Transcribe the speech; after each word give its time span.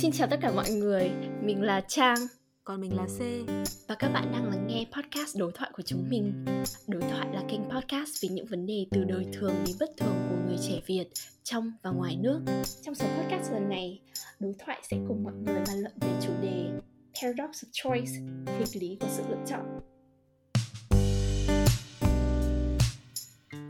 Xin 0.00 0.12
chào 0.12 0.28
tất 0.30 0.36
cả 0.42 0.52
mọi 0.52 0.70
người, 0.70 1.10
mình 1.42 1.62
là 1.62 1.80
Trang. 1.88 2.18
Còn 2.64 2.80
mình 2.80 2.96
là 2.96 3.06
C. 3.06 3.20
Và 3.88 3.94
các 3.94 4.08
bạn 4.08 4.32
đang 4.32 4.48
lắng 4.50 4.66
nghe 4.66 4.84
podcast 4.92 5.36
đối 5.38 5.52
thoại 5.52 5.70
của 5.74 5.82
chúng 5.82 6.08
mình. 6.08 6.44
Đối 6.88 7.02
thoại 7.02 7.28
là 7.32 7.42
kênh 7.48 7.60
podcast 7.70 8.22
về 8.22 8.28
những 8.28 8.46
vấn 8.46 8.66
đề 8.66 8.86
từ 8.90 9.04
đời 9.04 9.26
thường 9.32 9.54
đến 9.66 9.76
bất 9.80 9.90
thường 9.96 10.14
của 10.28 10.36
người 10.46 10.56
trẻ 10.68 10.80
Việt 10.86 11.06
trong 11.44 11.72
và 11.82 11.90
ngoài 11.90 12.16
nước. 12.16 12.40
Trong 12.82 12.94
số 12.94 13.06
podcast 13.06 13.52
lần 13.52 13.68
này, 13.68 14.00
đối 14.40 14.54
thoại 14.66 14.80
sẽ 14.90 14.96
cùng 15.08 15.24
mọi 15.24 15.34
người 15.34 15.62
bàn 15.66 15.80
luận 15.80 15.92
về 16.00 16.08
chủ 16.22 16.32
đề 16.42 16.70
Paradox 17.22 17.64
of 17.64 17.68
Choice, 17.72 18.12
nghịch 18.58 18.82
lý 18.82 18.96
của 19.00 19.08
sự 19.10 19.22
lựa 19.28 19.44
chọn. 19.46 19.80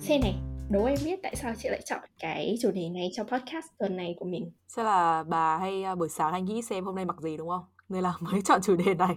C 0.06 0.08
này, 0.08 0.34
đố 0.70 0.84
em 0.84 0.98
biết 1.04 1.20
tại 1.22 1.36
sao 1.36 1.54
chị 1.58 1.68
lại 1.68 1.80
chọn 1.84 2.00
cái 2.18 2.56
chủ 2.60 2.70
đề 2.70 2.88
này 2.88 3.10
cho 3.12 3.24
podcast 3.24 3.66
tuần 3.78 3.96
này 3.96 4.14
của 4.18 4.24
mình? 4.24 4.52
Sẽ 4.68 4.82
là 4.82 5.24
bà 5.28 5.58
hay 5.58 5.82
à, 5.82 5.94
buổi 5.94 6.08
sáng 6.08 6.32
hay 6.32 6.42
nghĩ 6.42 6.62
xem 6.62 6.84
hôm 6.84 6.96
nay 6.96 7.04
mặc 7.04 7.16
gì 7.20 7.36
đúng 7.36 7.48
không? 7.48 7.64
Nên 7.88 8.02
là 8.02 8.14
mới 8.20 8.42
chọn 8.44 8.60
chủ 8.62 8.76
đề 8.76 8.94
này. 8.94 9.16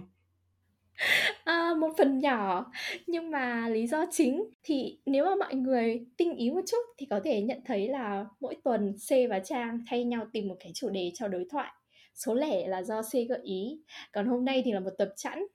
À, 1.44 1.74
một 1.80 1.88
phần 1.98 2.18
nhỏ. 2.18 2.72
Nhưng 3.06 3.30
mà 3.30 3.68
lý 3.68 3.86
do 3.86 4.04
chính 4.10 4.44
thì 4.62 4.98
nếu 5.06 5.24
mà 5.24 5.34
mọi 5.34 5.54
người 5.54 6.06
tinh 6.16 6.34
ý 6.34 6.50
một 6.50 6.60
chút 6.66 6.82
thì 6.98 7.06
có 7.10 7.20
thể 7.24 7.42
nhận 7.42 7.60
thấy 7.66 7.88
là 7.88 8.24
mỗi 8.40 8.56
tuần 8.64 8.92
C 8.92 9.10
và 9.30 9.38
Trang 9.38 9.84
thay 9.90 10.04
nhau 10.04 10.26
tìm 10.32 10.48
một 10.48 10.56
cái 10.60 10.72
chủ 10.74 10.88
đề 10.88 11.12
cho 11.14 11.28
đối 11.28 11.46
thoại. 11.50 11.72
Số 12.14 12.34
lẻ 12.34 12.68
là 12.68 12.82
do 12.82 13.02
C 13.02 13.12
gợi 13.28 13.40
ý. 13.42 13.80
Còn 14.12 14.26
hôm 14.26 14.44
nay 14.44 14.62
thì 14.64 14.72
là 14.72 14.80
một 14.80 14.90
tập 14.98 15.08
chẵn 15.16 15.46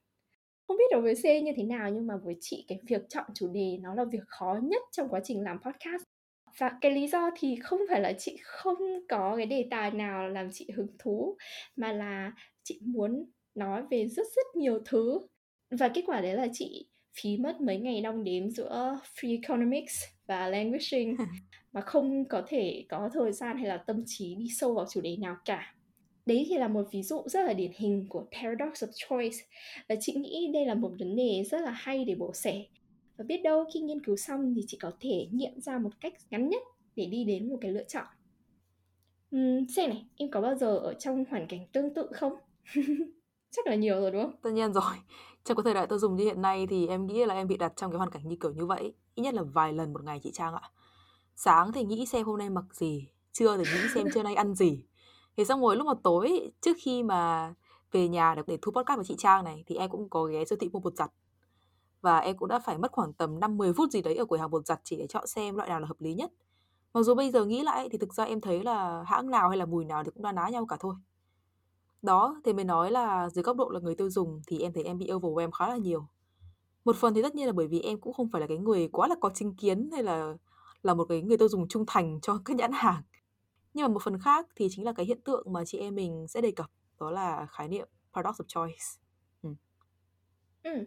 không 0.68 0.78
biết 0.78 0.92
đối 0.92 1.02
với 1.02 1.16
C 1.16 1.44
như 1.44 1.52
thế 1.56 1.64
nào 1.64 1.90
nhưng 1.90 2.08
mà 2.08 2.18
với 2.24 2.36
chị 2.42 2.66
cái 2.68 2.80
việc 2.88 3.02
chọn 3.10 3.26
chủ 3.34 3.48
đề 3.48 3.78
nó 3.82 3.94
là 3.96 4.04
việc 4.12 4.24
khó 4.28 4.60
nhất 4.64 4.82
trong 4.92 5.10
quá 5.10 5.20
trình 5.24 5.42
làm 5.42 5.60
podcast. 5.62 6.04
Và 6.58 6.78
cái 6.82 6.92
lý 6.92 7.08
do 7.08 7.30
thì 7.40 7.56
không 7.64 7.80
phải 7.90 8.02
là 8.02 8.14
chị 8.14 8.38
không 8.44 8.78
có 9.10 9.36
cái 9.38 9.46
đề 9.46 9.68
tài 9.72 9.92
nào 9.92 10.30
làm 10.30 10.50
chị 10.52 10.68
hứng 10.76 10.98
thú 11.00 11.38
mà 11.76 11.92
là 11.92 12.32
chị 12.64 12.80
muốn 12.82 13.26
nói 13.56 13.84
về 13.92 14.08
rất 14.08 14.28
rất 14.36 14.56
nhiều 14.56 14.80
thứ. 14.86 15.20
Và 15.80 15.88
kết 15.88 16.04
quả 16.06 16.22
đấy 16.22 16.34
là 16.34 16.48
chị 16.54 16.88
phí 17.22 17.38
mất 17.38 17.62
mấy 17.62 17.78
ngày 17.78 18.02
đong 18.02 18.24
đếm 18.24 18.50
giữa 18.50 19.00
free 19.16 19.42
economics 19.42 20.04
và 20.28 20.48
languaging 20.48 21.18
mà 21.74 21.82
không 21.82 22.26
có 22.30 22.44
thể 22.48 22.86
có 22.90 23.10
thời 23.14 23.32
gian 23.32 23.58
hay 23.58 23.68
là 23.68 23.78
tâm 23.78 24.04
trí 24.06 24.36
đi 24.36 24.48
sâu 24.60 24.74
vào 24.74 24.86
chủ 24.90 25.02
đề 25.02 25.18
nào 25.18 25.36
cả 25.46 25.76
đấy 26.26 26.46
thì 26.50 26.58
là 26.58 26.68
một 26.68 26.84
ví 26.92 27.04
dụ 27.04 27.24
rất 27.26 27.46
là 27.46 27.54
điển 27.54 27.72
hình 27.76 28.06
của 28.10 28.26
paradox 28.32 28.84
of 28.84 28.88
choice. 29.10 29.38
Và 29.90 29.96
chị 30.00 30.14
nghĩ 30.14 30.50
đây 30.54 30.66
là 30.66 30.74
một 30.74 30.92
vấn 31.00 31.16
đề 31.16 31.44
rất 31.52 31.62
là 31.62 31.72
hay 31.72 32.06
để 32.06 32.16
bổ 32.16 32.34
sẻ. 32.34 32.66
Và 33.18 33.26
biết 33.28 33.38
đâu 33.44 33.66
khi 33.74 33.80
nghiên 33.80 34.04
cứu 34.04 34.16
xong 34.16 34.54
thì 34.56 34.62
chị 34.68 34.78
có 34.82 34.92
thể 35.00 35.28
nghiệm 35.32 35.62
ra 35.62 35.78
một 35.78 35.90
cách 36.02 36.14
ngắn 36.30 36.50
nhất 36.50 36.64
để 36.96 37.06
đi 37.06 37.24
đến 37.24 37.50
một 37.50 37.58
cái 37.62 37.72
lựa 37.72 37.84
chọn. 37.84 38.06
Uhm, 39.36 39.66
xem 39.76 39.90
này 39.90 40.06
em 40.18 40.32
có 40.32 40.42
bao 40.42 40.56
giờ 40.56 40.78
ở 40.78 40.94
trong 40.94 41.26
hoàn 41.30 41.48
cảnh 41.48 41.68
tương 41.72 41.94
tự 41.94 42.10
không? 42.14 42.34
Chắc 43.52 43.68
là 43.68 43.76
nhiều 43.76 44.02
rồi 44.02 44.12
đúng 44.12 44.24
không? 44.24 44.36
Tất 44.42 44.50
nhiên 44.50 44.74
rồi. 44.74 44.94
Trong 45.44 45.58
cái 45.58 45.64
thời 45.64 45.74
đại 45.74 45.88
tôi 45.88 46.00
dùng 46.00 46.16
như 46.16 46.24
hiện 46.24 46.42
nay 46.42 46.68
thì 46.70 46.88
em 46.88 47.08
nghĩ 47.08 47.26
là 47.26 47.36
em 47.36 47.48
bị 47.48 47.58
đặt 47.58 47.74
trong 47.76 47.92
cái 47.92 47.98
hoàn 47.98 48.12
cảnh 48.12 48.28
như 48.28 48.36
kiểu 48.42 48.54
như 48.54 48.66
vậy 48.66 48.94
Ít 49.16 49.24
nhất 49.24 49.34
là 49.34 49.44
vài 49.44 49.74
lần 49.74 49.94
một 49.94 50.04
ngày 50.04 50.20
chị 50.24 50.32
Trang 50.32 50.54
ạ. 50.54 50.72
Sáng 51.36 51.72
thì 51.72 51.84
nghĩ 51.84 52.06
xem 52.06 52.26
hôm 52.26 52.40
nay 52.40 52.50
mặc 52.50 52.66
gì 52.72 53.08
Trưa 53.32 53.58
thì 53.58 53.64
nghĩ 53.64 53.88
xem 53.96 54.08
trưa 54.14 54.24
nay 54.24 54.36
ăn 54.36 54.56
gì. 54.56 54.86
Thì 55.38 55.46
xong 55.46 55.62
rồi 55.62 55.76
lúc 55.76 55.88
mà 55.88 55.94
tối 56.04 56.52
trước 56.62 56.78
khi 56.82 57.04
mà 57.04 57.54
về 57.92 58.08
nhà 58.08 58.36
để 58.48 58.58
thu 58.62 58.72
podcast 58.72 58.98
với 58.98 59.06
chị 59.06 59.16
Trang 59.18 59.44
này 59.44 59.64
Thì 59.68 59.76
em 59.76 59.90
cũng 59.90 60.10
có 60.10 60.24
ghé 60.24 60.46
siêu 60.46 60.58
thị 60.62 60.70
mua 60.74 60.80
bột 60.80 60.96
giặt 60.96 61.12
Và 62.02 62.18
em 62.18 62.38
cũng 62.38 62.48
đã 62.48 62.60
phải 62.60 62.78
mất 62.78 62.92
khoảng 62.92 63.14
tầm 63.14 63.40
5-10 63.40 63.74
phút 63.74 63.92
gì 63.92 64.02
đấy 64.02 64.16
ở 64.16 64.26
quầy 64.26 64.42
hàng 64.42 64.52
bột 64.52 64.66
giặt 64.66 64.82
chỉ 64.84 64.96
để 64.96 65.08
chọn 65.08 65.28
xem 65.28 65.56
loại 65.56 65.70
nào 65.70 65.80
là 65.80 65.88
hợp 65.88 66.02
lý 66.02 66.14
nhất 66.14 66.32
Mặc 66.94 67.04
dù 67.04 67.16
bây 67.16 67.32
giờ 67.32 67.46
nghĩ 67.46 67.64
lại 67.64 67.90
thì 67.92 67.98
thực 67.98 68.14
ra 68.14 68.24
em 68.24 68.42
thấy 68.42 68.64
là 68.64 69.04
hãng 69.08 69.30
nào 69.30 69.50
hay 69.50 69.58
là 69.58 69.66
mùi 69.66 69.86
nào 69.86 70.04
thì 70.04 70.12
cũng 70.14 70.24
đã 70.24 70.32
ná 70.32 70.50
nhau 70.50 70.66
cả 70.66 70.78
thôi 70.80 70.96
đó, 72.04 72.42
thì 72.44 72.54
mới 72.54 72.66
nói 72.66 72.92
là 72.92 73.30
dưới 73.30 73.44
góc 73.44 73.58
độ 73.58 73.70
là 73.70 73.80
người 73.80 73.96
tiêu 73.96 74.10
dùng 74.10 74.42
thì 74.48 74.60
em 74.60 74.74
thấy 74.74 74.84
em 74.84 74.98
bị 74.98 75.08
overwhelm 75.08 75.52
khá 75.52 75.68
là 75.68 75.78
nhiều. 75.78 76.08
Một 76.86 76.96
phần 76.96 77.14
thì 77.14 77.22
tất 77.22 77.36
nhiên 77.36 77.46
là 77.46 77.52
bởi 77.52 77.68
vì 77.68 77.80
em 77.80 78.00
cũng 78.02 78.14
không 78.14 78.30
phải 78.32 78.42
là 78.42 78.48
cái 78.48 78.58
người 78.58 78.90
quá 78.92 79.08
là 79.08 79.16
có 79.22 79.30
chính 79.34 79.56
kiến 79.56 79.90
hay 79.94 80.04
là 80.04 80.36
là 80.84 80.94
một 80.94 81.06
cái 81.10 81.22
người 81.22 81.38
tiêu 81.38 81.48
dùng 81.48 81.68
trung 81.68 81.84
thành 81.88 82.20
cho 82.22 82.42
các 82.46 82.58
nhãn 82.58 82.72
hàng. 82.74 83.02
Nhưng 83.74 83.84
mà 83.84 83.88
một 83.88 84.02
phần 84.04 84.20
khác 84.20 84.48
thì 84.56 84.68
chính 84.72 84.86
là 84.86 84.94
cái 84.94 85.06
hiện 85.06 85.22
tượng 85.22 85.54
mà 85.54 85.66
chị 85.66 85.78
em 85.78 85.96
mình 85.96 86.26
sẽ 86.28 86.42
đề 86.42 86.52
cập, 86.52 86.72
đó 87.00 87.12
là 87.12 87.48
khái 87.52 87.68
niệm 87.68 87.88
paradox 88.14 88.42
of 88.42 88.46
choice. 88.48 88.84
Ừ. 89.42 89.50
Ừ. 90.64 90.86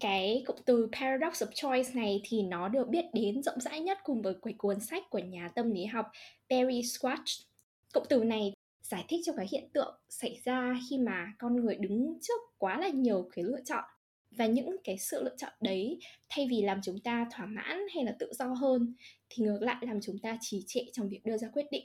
Cái 0.00 0.44
cụm 0.46 0.56
từ 0.64 0.88
paradox 1.00 1.42
of 1.42 1.50
choice 1.54 1.90
này 1.94 2.20
thì 2.24 2.42
nó 2.42 2.68
được 2.68 2.88
biết 2.88 3.04
đến 3.14 3.42
rộng 3.42 3.60
rãi 3.60 3.80
nhất 3.80 3.98
cùng 4.04 4.22
với 4.22 4.34
cái 4.42 4.54
cuốn 4.58 4.80
sách 4.80 5.10
của 5.10 5.18
nhà 5.18 5.48
tâm 5.54 5.70
lý 5.70 5.84
học 5.84 6.06
Barry 6.50 6.80
Schwartz. 6.80 7.44
Cụm 7.92 8.04
từ 8.08 8.24
này 8.24 8.52
giải 8.82 9.04
thích 9.08 9.20
cho 9.24 9.32
cái 9.36 9.46
hiện 9.52 9.68
tượng 9.72 9.94
xảy 10.08 10.40
ra 10.44 10.74
khi 10.90 10.98
mà 10.98 11.32
con 11.38 11.56
người 11.56 11.74
đứng 11.74 12.18
trước 12.22 12.40
quá 12.58 12.78
là 12.78 12.88
nhiều 12.88 13.28
cái 13.32 13.44
lựa 13.44 13.60
chọn 13.64 13.84
và 14.30 14.46
những 14.46 14.76
cái 14.84 14.98
sự 14.98 15.22
lựa 15.24 15.36
chọn 15.36 15.52
đấy 15.60 15.98
thay 16.28 16.46
vì 16.50 16.62
làm 16.62 16.80
chúng 16.82 17.00
ta 17.00 17.26
thỏa 17.32 17.46
mãn 17.46 17.80
hay 17.94 18.04
là 18.04 18.16
tự 18.18 18.32
do 18.32 18.46
hơn 18.46 18.94
thì 19.28 19.44
ngược 19.44 19.62
lại 19.62 19.76
làm 19.80 20.00
chúng 20.02 20.18
ta 20.18 20.38
trì 20.40 20.62
trệ 20.66 20.80
trong 20.92 21.08
việc 21.08 21.20
đưa 21.24 21.36
ra 21.36 21.48
quyết 21.52 21.66
định 21.70 21.84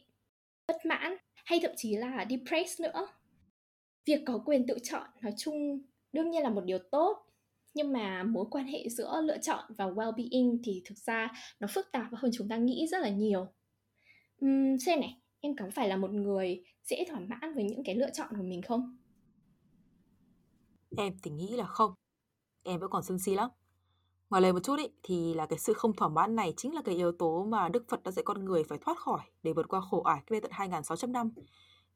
bất 0.71 0.85
mãn 0.85 1.15
hay 1.45 1.59
thậm 1.61 1.71
chí 1.77 1.95
là 1.95 2.25
depressed 2.29 2.81
nữa. 2.81 3.07
Việc 4.05 4.21
có 4.25 4.41
quyền 4.45 4.67
tự 4.67 4.77
chọn 4.83 5.09
nói 5.21 5.33
chung 5.37 5.81
đương 6.13 6.31
nhiên 6.31 6.43
là 6.43 6.49
một 6.49 6.61
điều 6.65 6.77
tốt 6.91 7.25
nhưng 7.73 7.93
mà 7.93 8.23
mối 8.23 8.45
quan 8.51 8.67
hệ 8.67 8.89
giữa 8.89 9.21
lựa 9.23 9.37
chọn 9.37 9.73
và 9.77 9.85
well-being 9.85 10.59
thì 10.63 10.81
thực 10.85 10.97
ra 10.97 11.31
nó 11.59 11.67
phức 11.73 11.91
tạp 11.91 12.07
hơn 12.13 12.31
chúng 12.33 12.49
ta 12.49 12.57
nghĩ 12.57 12.87
rất 12.87 13.01
là 13.01 13.09
nhiều. 13.09 13.47
Uhm, 14.45 14.77
xem 14.77 14.99
này 14.99 15.21
em 15.39 15.55
có 15.55 15.65
phải 15.75 15.89
là 15.89 15.97
một 15.97 16.11
người 16.11 16.63
dễ 16.83 17.05
thỏa 17.09 17.19
mãn 17.19 17.53
với 17.55 17.63
những 17.63 17.83
cái 17.85 17.95
lựa 17.95 18.09
chọn 18.13 18.27
của 18.37 18.43
mình 18.43 18.61
không? 18.61 18.97
Em 20.97 21.13
thì 21.23 21.31
nghĩ 21.31 21.55
là 21.55 21.65
không. 21.65 21.93
Em 22.63 22.79
vẫn 22.79 22.89
còn 22.89 23.03
sân 23.03 23.19
si 23.19 23.35
lắm 23.35 23.49
ngoài 24.31 24.41
lời 24.41 24.53
một 24.53 24.59
chút 24.63 24.79
ý, 24.79 24.87
thì 25.03 25.33
là 25.33 25.45
cái 25.45 25.59
sự 25.59 25.73
không 25.73 25.93
thỏa 25.93 26.07
mãn 26.07 26.35
này 26.35 26.53
chính 26.57 26.75
là 26.75 26.81
cái 26.85 26.95
yếu 26.95 27.11
tố 27.11 27.43
mà 27.43 27.69
Đức 27.69 27.85
Phật 27.89 28.03
đã 28.03 28.11
dạy 28.11 28.23
con 28.23 28.45
người 28.45 28.63
phải 28.63 28.77
thoát 28.77 28.97
khỏi 28.97 29.19
để 29.43 29.53
vượt 29.53 29.67
qua 29.67 29.81
khổ 29.81 30.01
ải 30.03 30.17
cách 30.17 30.31
đây 30.31 30.41
tận 30.41 30.51
2.600 30.51 31.11
năm. 31.11 31.31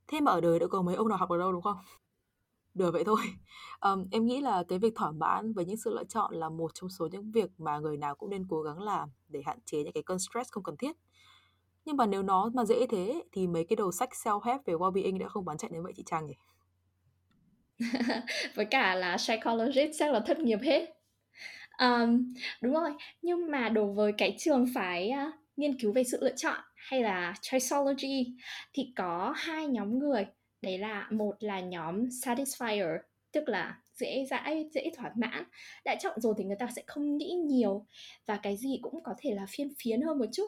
Thế 0.08 0.22
mà 0.22 0.32
ở 0.32 0.42
đời 0.42 0.60
đã 0.60 0.68
có 0.68 0.82
mấy 0.82 0.96
ông 0.96 1.08
nào 1.08 1.18
học 1.18 1.30
được 1.30 1.38
đâu 1.38 1.52
đúng 1.52 1.62
không? 1.62 1.78
Được 2.74 2.92
vậy 2.92 3.04
thôi. 3.04 3.18
Um, 3.82 4.08
em 4.12 4.26
nghĩ 4.26 4.42
là 4.42 4.64
cái 4.68 4.80
việc 4.80 4.96
thỏa 4.96 5.12
mãn 5.12 5.54
với 5.54 5.66
những 5.66 5.78
sự 5.78 5.94
lựa 5.94 6.04
chọn 6.04 6.34
là 6.34 6.50
một 6.50 6.72
trong 6.74 6.90
số 6.90 7.08
những 7.12 7.32
việc 7.32 7.50
mà 7.58 7.80
người 7.80 7.98
nào 7.98 8.16
cũng 8.16 8.30
nên 8.30 8.46
cố 8.50 8.62
gắng 8.62 8.84
làm 8.84 9.10
để 9.28 9.42
hạn 9.46 9.60
chế 9.66 9.84
những 9.84 9.94
cái 9.94 10.04
cơn 10.04 10.20
stress 10.20 10.52
không 10.52 10.64
cần 10.64 10.78
thiết. 10.78 10.96
Nhưng 11.86 11.98
mà 11.98 12.06
nếu 12.06 12.24
nó 12.24 12.50
mà 12.54 12.66
dễ 12.66 12.88
thế 12.88 13.24
thì 13.32 13.48
mấy 13.48 13.66
cái 13.66 13.76
đầu 13.76 13.92
sách 13.92 14.10
self-help 14.24 14.60
về 14.66 14.74
well-being 14.74 15.20
đã 15.20 15.28
không 15.28 15.46
bán 15.46 15.58
chạy 15.58 15.70
đến 15.74 15.84
vậy 15.84 15.94
chị 15.96 16.04
Trang 16.06 16.26
nhỉ? 16.26 16.34
với 18.56 18.66
cả 18.66 18.96
là 18.96 19.18
psychologist 19.18 20.00
chắc 20.00 20.14
là 20.14 20.20
thất 20.20 20.40
nghiệp 20.40 20.60
hết 20.64 20.95
um, 21.80 22.34
đúng 22.62 22.74
rồi. 22.74 22.92
Nhưng 23.22 23.52
mà 23.52 23.70
đối 23.70 23.94
với 23.94 24.12
cái 24.18 24.36
trường 24.40 24.66
phái 24.76 25.12
uh, 25.28 25.34
nghiên 25.58 25.80
cứu 25.80 25.94
về 25.94 26.04
sự 26.04 26.18
lựa 26.22 26.36
chọn 26.36 26.60
hay 26.76 27.02
là 27.02 27.34
choiceology 27.42 28.36
thì 28.74 28.94
có 28.96 29.34
hai 29.38 29.68
nhóm 29.68 30.00
người. 30.00 30.26
Đấy 30.62 30.78
là 30.78 31.08
một 31.12 31.36
là 31.40 31.60
nhóm 31.60 32.06
satisfier 32.06 32.98
tức 33.32 33.50
là 33.50 33.78
dễ 33.94 34.26
dãi 34.30 34.70
dễ 34.74 34.92
thỏa 34.98 35.12
mãn 35.16 35.44
đã 35.86 35.96
chọn 35.96 36.22
rồi 36.22 36.34
thì 36.38 36.44
người 36.44 36.56
ta 36.60 36.68
sẽ 36.76 36.84
không 36.88 37.18
nghĩ 37.18 37.32
nhiều 37.32 37.86
và 38.26 38.38
cái 38.38 38.58
gì 38.58 38.80
cũng 38.82 39.04
có 39.04 39.14
thể 39.18 39.36
là 39.36 39.46
phiên 39.50 39.74
phiến 39.80 40.02
hơn 40.02 40.20
một 40.20 40.26
chút. 40.32 40.48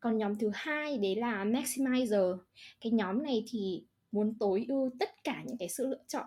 Còn 0.00 0.18
nhóm 0.18 0.38
thứ 0.38 0.50
hai 0.54 0.98
đấy 0.98 1.16
là 1.16 1.44
maximizer. 1.44 2.38
Cái 2.80 2.92
nhóm 2.92 3.22
này 3.22 3.44
thì 3.48 3.84
muốn 4.12 4.34
tối 4.40 4.66
ưu 4.68 4.90
tất 5.00 5.24
cả 5.24 5.42
những 5.46 5.58
cái 5.58 5.68
sự 5.68 5.86
lựa 5.86 6.04
chọn. 6.08 6.26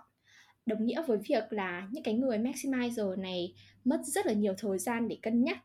Đồng 0.66 0.86
nghĩa 0.86 1.04
với 1.08 1.18
việc 1.30 1.44
là 1.54 1.88
những 1.92 2.04
cái 2.04 2.14
người 2.14 2.38
maximizer 2.38 3.22
này 3.22 3.54
mất 3.86 4.02
rất 4.04 4.26
là 4.26 4.34
nhiều 4.34 4.54
thời 4.58 4.80
gian 4.80 5.08
để 5.08 5.18
cân 5.22 5.44
nhắc 5.44 5.58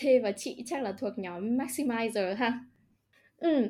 C 0.00 0.02
và 0.22 0.32
chị 0.32 0.62
chắc 0.66 0.82
là 0.82 0.92
thuộc 0.92 1.18
nhóm 1.18 1.58
maximizer 1.58 2.34
ha 2.36 2.64
ừ. 3.36 3.66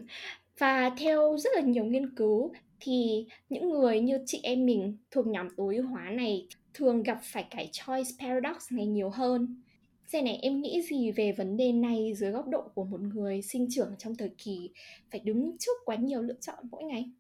và 0.59 0.91
theo 0.99 1.37
rất 1.39 1.51
là 1.55 1.61
nhiều 1.61 1.85
nghiên 1.85 2.15
cứu 2.15 2.53
thì 2.81 3.27
những 3.49 3.71
người 3.71 4.01
như 4.01 4.19
chị 4.27 4.41
em 4.43 4.67
mình 4.67 4.97
thuộc 5.11 5.27
nhóm 5.27 5.49
tối 5.57 5.77
ưu 5.77 5.87
hóa 5.87 6.11
này 6.11 6.49
thường 6.75 7.03
gặp 7.03 7.19
phải 7.23 7.47
cái 7.51 7.69
choice 7.73 8.11
paradox 8.21 8.73
này 8.73 8.87
nhiều 8.87 9.11
hơn 9.11 9.63
Xe 10.07 10.23
này 10.23 10.39
em 10.43 10.61
nghĩ 10.61 10.83
gì 10.83 11.13
về 11.13 11.33
vấn 11.33 11.57
đề 11.57 11.73
này 11.73 12.13
dưới 12.17 12.31
góc 12.31 12.49
độ 12.49 12.63
của 12.75 12.85
một 12.85 13.01
người 13.01 13.43
sinh 13.43 13.67
trưởng 13.71 13.95
trong 13.99 14.17
thời 14.17 14.31
kỳ 14.39 14.71
phải 15.11 15.21
đứng 15.21 15.59
trước 15.59 15.73
quá 15.85 15.97
nhiều 15.97 16.23
lựa 16.23 16.37
chọn 16.41 16.59
mỗi 16.71 16.85
ngày? 16.85 17.11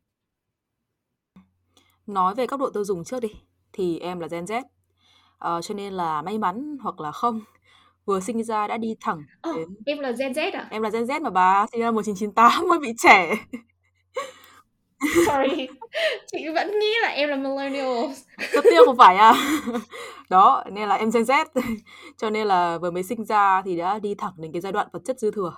Nói 2.06 2.34
về 2.34 2.46
góc 2.46 2.60
độ 2.60 2.70
tiêu 2.70 2.84
dùng 2.84 3.04
trước 3.04 3.20
đi, 3.20 3.28
thì 3.72 3.98
em 3.98 4.20
là 4.20 4.28
Gen 4.30 4.44
Z. 4.44 4.62
Ờ, 5.44 5.62
cho 5.62 5.74
nên 5.74 5.92
là 5.92 6.22
may 6.22 6.38
mắn 6.38 6.76
hoặc 6.82 7.00
là 7.00 7.12
không, 7.12 7.40
vừa 8.04 8.20
sinh 8.20 8.44
ra 8.44 8.66
đã 8.66 8.76
đi 8.76 8.94
thẳng 9.00 9.22
oh, 9.50 9.56
đến... 9.56 9.68
em 9.86 9.98
là 9.98 10.10
Gen 10.10 10.32
Z 10.32 10.50
à? 10.52 10.68
Em 10.70 10.82
là 10.82 10.90
Gen 10.90 11.04
Z 11.04 11.22
mà 11.22 11.30
bà, 11.30 11.66
sinh 11.72 11.80
ra 11.80 11.90
1998 11.90 12.68
mới 12.68 12.78
bị 12.78 12.92
trẻ. 12.98 13.34
Sorry, 15.26 15.68
chị 16.26 16.38
vẫn 16.54 16.78
nghĩ 16.78 16.94
là 17.02 17.08
em 17.08 17.28
là 17.28 17.36
millennial. 17.36 18.12
Tất 18.52 18.64
nhiên 18.64 18.82
không 18.86 18.96
phải 18.96 19.16
à. 19.16 19.34
Đó, 20.30 20.64
nên 20.72 20.88
là 20.88 20.94
em 20.94 21.10
Gen 21.10 21.22
Z. 21.22 21.46
Cho 22.18 22.30
nên 22.30 22.46
là 22.46 22.78
vừa 22.78 22.90
mới 22.90 23.02
sinh 23.02 23.24
ra 23.24 23.62
thì 23.64 23.76
đã 23.76 23.98
đi 23.98 24.14
thẳng 24.14 24.32
đến 24.36 24.52
cái 24.52 24.60
giai 24.60 24.72
đoạn 24.72 24.88
vật 24.92 25.02
chất 25.04 25.18
dư 25.20 25.30
thừa. 25.30 25.54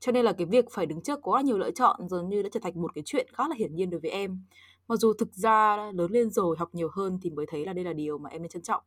Cho 0.00 0.12
nên 0.12 0.24
là 0.24 0.32
cái 0.32 0.46
việc 0.46 0.64
phải 0.70 0.86
đứng 0.86 1.02
trước 1.02 1.18
quá 1.22 1.40
nhiều 1.40 1.58
lựa 1.58 1.70
chọn 1.70 2.08
dường 2.08 2.28
như 2.28 2.42
đã 2.42 2.48
trở 2.52 2.60
thành 2.62 2.82
một 2.82 2.94
cái 2.94 3.02
chuyện 3.06 3.26
khá 3.32 3.48
là 3.48 3.54
hiển 3.58 3.74
nhiên 3.74 3.90
đối 3.90 4.00
với 4.00 4.10
em. 4.10 4.42
Mặc 4.88 4.96
dù 4.96 5.12
thực 5.12 5.32
ra 5.32 5.76
lớn 5.92 6.10
lên 6.10 6.30
rồi, 6.30 6.56
học 6.58 6.68
nhiều 6.72 6.88
hơn 6.92 7.18
thì 7.22 7.30
mới 7.30 7.46
thấy 7.48 7.66
là 7.66 7.72
đây 7.72 7.84
là 7.84 7.92
điều 7.92 8.18
mà 8.18 8.30
em 8.30 8.42
nên 8.42 8.48
trân 8.48 8.62
trọng. 8.62 8.82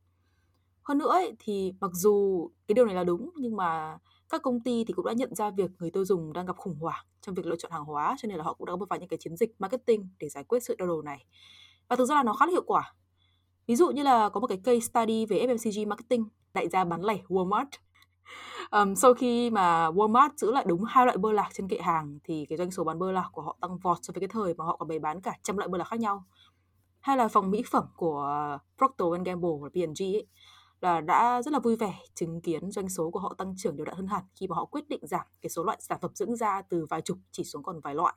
Hơn 0.88 0.98
nữa 0.98 1.10
ấy, 1.10 1.36
thì 1.40 1.74
mặc 1.80 1.92
dù 1.94 2.48
cái 2.68 2.74
điều 2.74 2.86
này 2.86 2.96
là 2.96 3.04
đúng 3.04 3.30
nhưng 3.36 3.56
mà 3.56 3.98
các 4.30 4.42
công 4.42 4.60
ty 4.60 4.84
thì 4.84 4.94
cũng 4.94 5.06
đã 5.06 5.14
nhận 5.14 5.36
ra 5.36 5.50
việc 5.50 5.72
người 5.80 5.92
tiêu 5.92 6.06
dùng 6.06 6.34
đang 6.34 6.46
gặp 6.46 6.58
khủng 6.58 6.80
hoảng 6.80 7.06
trong 7.22 7.36
việc 7.36 7.46
lựa 7.46 7.56
chọn 7.56 7.72
hàng 7.72 7.84
hóa 7.84 8.16
cho 8.20 8.28
nên 8.28 8.38
là 8.38 8.44
họ 8.44 8.54
cũng 8.54 8.66
đã 8.66 8.76
bước 8.76 8.90
vào 8.90 9.00
những 9.00 9.10
cái 9.10 9.18
chiến 9.18 9.38
dịch 9.38 9.56
marketing 9.60 10.10
để 10.20 10.30
giải 10.30 10.44
quyết 10.44 10.60
sự 10.64 10.76
đau 10.78 10.88
đầu 10.88 11.02
này. 11.02 11.26
Và 11.88 11.96
thực 11.96 12.06
ra 12.06 12.16
là 12.16 12.24
nó 12.24 12.34
khá 12.34 12.46
là 12.46 12.52
hiệu 12.52 12.64
quả. 12.66 12.94
Ví 13.68 13.76
dụ 13.76 13.90
như 13.90 14.04
là 14.04 14.30
có 14.30 14.40
một 14.40 14.48
cái 14.48 14.58
case 14.64 14.80
study 14.80 15.26
về 15.26 15.48
FMCG 15.48 15.88
marketing, 15.88 16.26
đại 16.54 16.70
gia 16.70 16.84
bán 16.84 17.06
lẻ 17.06 17.18
Walmart. 17.28 17.66
Um, 18.72 18.96
sau 18.96 19.14
khi 19.14 19.50
mà 19.50 19.90
Walmart 19.90 20.30
giữ 20.38 20.52
lại 20.52 20.66
đúng 20.68 20.84
hai 20.84 21.06
loại 21.06 21.18
bơ 21.18 21.32
lạc 21.32 21.50
trên 21.54 21.68
kệ 21.68 21.78
hàng 21.82 22.20
thì 22.24 22.46
cái 22.50 22.58
doanh 22.58 22.72
số 22.72 22.84
bán 22.84 23.00
bơ 23.00 23.12
lạc 23.12 23.30
của 23.32 23.42
họ 23.42 23.58
tăng 23.62 23.78
vọt 23.78 23.98
so 24.02 24.12
với 24.16 24.22
cái 24.22 24.28
thời 24.28 24.54
mà 24.54 24.66
họ 24.66 24.78
còn 24.78 24.88
bày 24.88 25.00
bán 25.00 25.22
cả 25.22 25.34
trăm 25.44 25.58
loại 25.58 25.68
bơ 25.68 25.78
lạc 25.78 25.84
khác 25.84 26.00
nhau. 26.00 26.24
Hay 27.00 27.18
là 27.18 27.28
phòng 27.28 27.52
mỹ 27.52 27.64
phẩm 27.72 27.86
của 27.96 28.58
Procter 28.78 29.26
Gamble 29.26 29.50
và 29.62 29.70
P&G 29.70 30.02
ấy, 30.02 30.28
là 30.82 31.02
đã 31.02 31.42
rất 31.42 31.54
là 31.54 31.60
vui 31.60 31.76
vẻ 31.76 32.00
chứng 32.16 32.42
kiến 32.42 32.72
doanh 32.72 32.90
số 32.90 33.10
của 33.12 33.20
họ 33.20 33.36
tăng 33.38 33.54
trưởng 33.58 33.76
đều 33.78 33.86
đặn 33.86 33.96
hơn 33.96 34.08
hẳn 34.08 34.24
khi 34.36 34.48
mà 34.48 34.56
họ 34.56 34.66
quyết 34.66 34.90
định 34.90 35.08
giảm 35.08 35.26
cái 35.42 35.50
số 35.50 35.64
loại 35.64 35.78
sản 35.82 36.00
phẩm 36.02 36.12
dưỡng 36.16 36.36
da 36.36 36.62
từ 36.62 36.86
vài 36.90 37.02
chục 37.02 37.18
chỉ 37.32 37.44
xuống 37.44 37.64
còn 37.64 37.80
vài 37.80 37.96
loại 37.96 38.14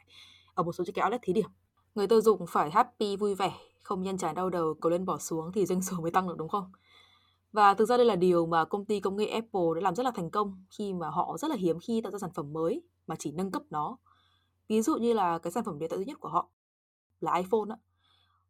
ở 0.55 0.63
một 0.63 0.73
số 0.73 0.85
chiếc 0.85 0.93
cái 0.95 1.05
outlet 1.05 1.21
thí 1.23 1.33
điểm. 1.33 1.51
Người 1.95 2.07
tiêu 2.07 2.21
dùng 2.21 2.47
phải 2.49 2.71
happy 2.71 3.17
vui 3.17 3.35
vẻ, 3.35 3.53
không 3.83 4.03
nhân 4.03 4.19
trải 4.19 4.35
đau 4.35 4.51
đầu 4.51 4.75
cầu 4.75 4.91
lên 4.91 5.05
bỏ 5.05 5.19
xuống 5.19 5.53
thì 5.53 5.67
doanh 5.67 5.83
số 5.83 6.01
mới 6.01 6.11
tăng 6.11 6.29
được 6.29 6.37
đúng 6.39 6.49
không? 6.49 6.73
Và 7.53 7.75
thực 7.75 7.87
ra 7.87 7.97
đây 7.97 8.07
là 8.07 8.17
điều 8.17 8.47
mà 8.47 8.65
công 8.65 8.85
ty 8.85 9.01
công 9.01 9.17
nghệ 9.17 9.27
Apple 9.27 9.61
đã 9.75 9.81
làm 9.81 9.95
rất 9.95 10.03
là 10.03 10.11
thành 10.11 10.31
công 10.31 10.65
khi 10.79 10.95
mà 10.95 11.11
họ 11.11 11.37
rất 11.39 11.49
là 11.51 11.57
hiếm 11.57 11.79
khi 11.81 12.01
tạo 12.01 12.13
ra 12.13 12.19
sản 12.19 12.31
phẩm 12.35 12.53
mới 12.53 12.83
mà 13.07 13.17
chỉ 13.19 13.33
nâng 13.33 13.51
cấp 13.51 13.63
nó. 13.71 13.97
Ví 14.69 14.83
dụ 14.83 14.97
như 14.97 15.13
là 15.13 15.39
cái 15.39 15.53
sản 15.53 15.65
phẩm 15.65 15.79
điện 15.79 15.89
thoại 15.89 15.99
duy 15.99 16.05
nhất 16.05 16.21
của 16.21 16.29
họ 16.29 16.51
là 17.21 17.35
iPhone 17.35 17.71
á. 17.71 17.77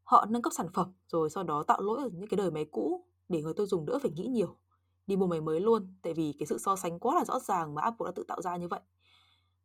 Họ 0.02 0.26
nâng 0.28 0.42
cấp 0.42 0.52
sản 0.56 0.66
phẩm 0.74 0.92
rồi 1.08 1.30
sau 1.30 1.44
đó 1.44 1.62
tạo 1.62 1.80
lỗi 1.80 1.98
ở 2.02 2.08
những 2.12 2.28
cái 2.28 2.36
đời 2.36 2.50
máy 2.50 2.66
cũ 2.70 3.04
để 3.30 3.42
người 3.42 3.54
tiêu 3.54 3.66
dùng 3.66 3.86
đỡ 3.86 3.98
phải 4.02 4.10
nghĩ 4.10 4.26
nhiều. 4.26 4.56
Đi 5.06 5.16
mua 5.16 5.26
máy 5.26 5.40
mới 5.40 5.60
luôn 5.60 5.94
tại 6.02 6.14
vì 6.14 6.34
cái 6.38 6.46
sự 6.46 6.58
so 6.58 6.76
sánh 6.76 6.98
quá 6.98 7.14
là 7.14 7.24
rõ 7.24 7.38
ràng 7.38 7.74
mà 7.74 7.82
Apple 7.82 8.04
đã 8.04 8.12
tự 8.14 8.24
tạo 8.28 8.42
ra 8.42 8.56
như 8.56 8.68
vậy. 8.68 8.80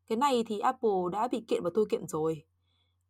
Cái 0.08 0.18
này 0.18 0.44
thì 0.48 0.60
Apple 0.60 1.12
đã 1.12 1.28
bị 1.28 1.46
kiện 1.48 1.64
và 1.64 1.70
tôi 1.74 1.86
kiện 1.90 2.08
rồi. 2.08 2.44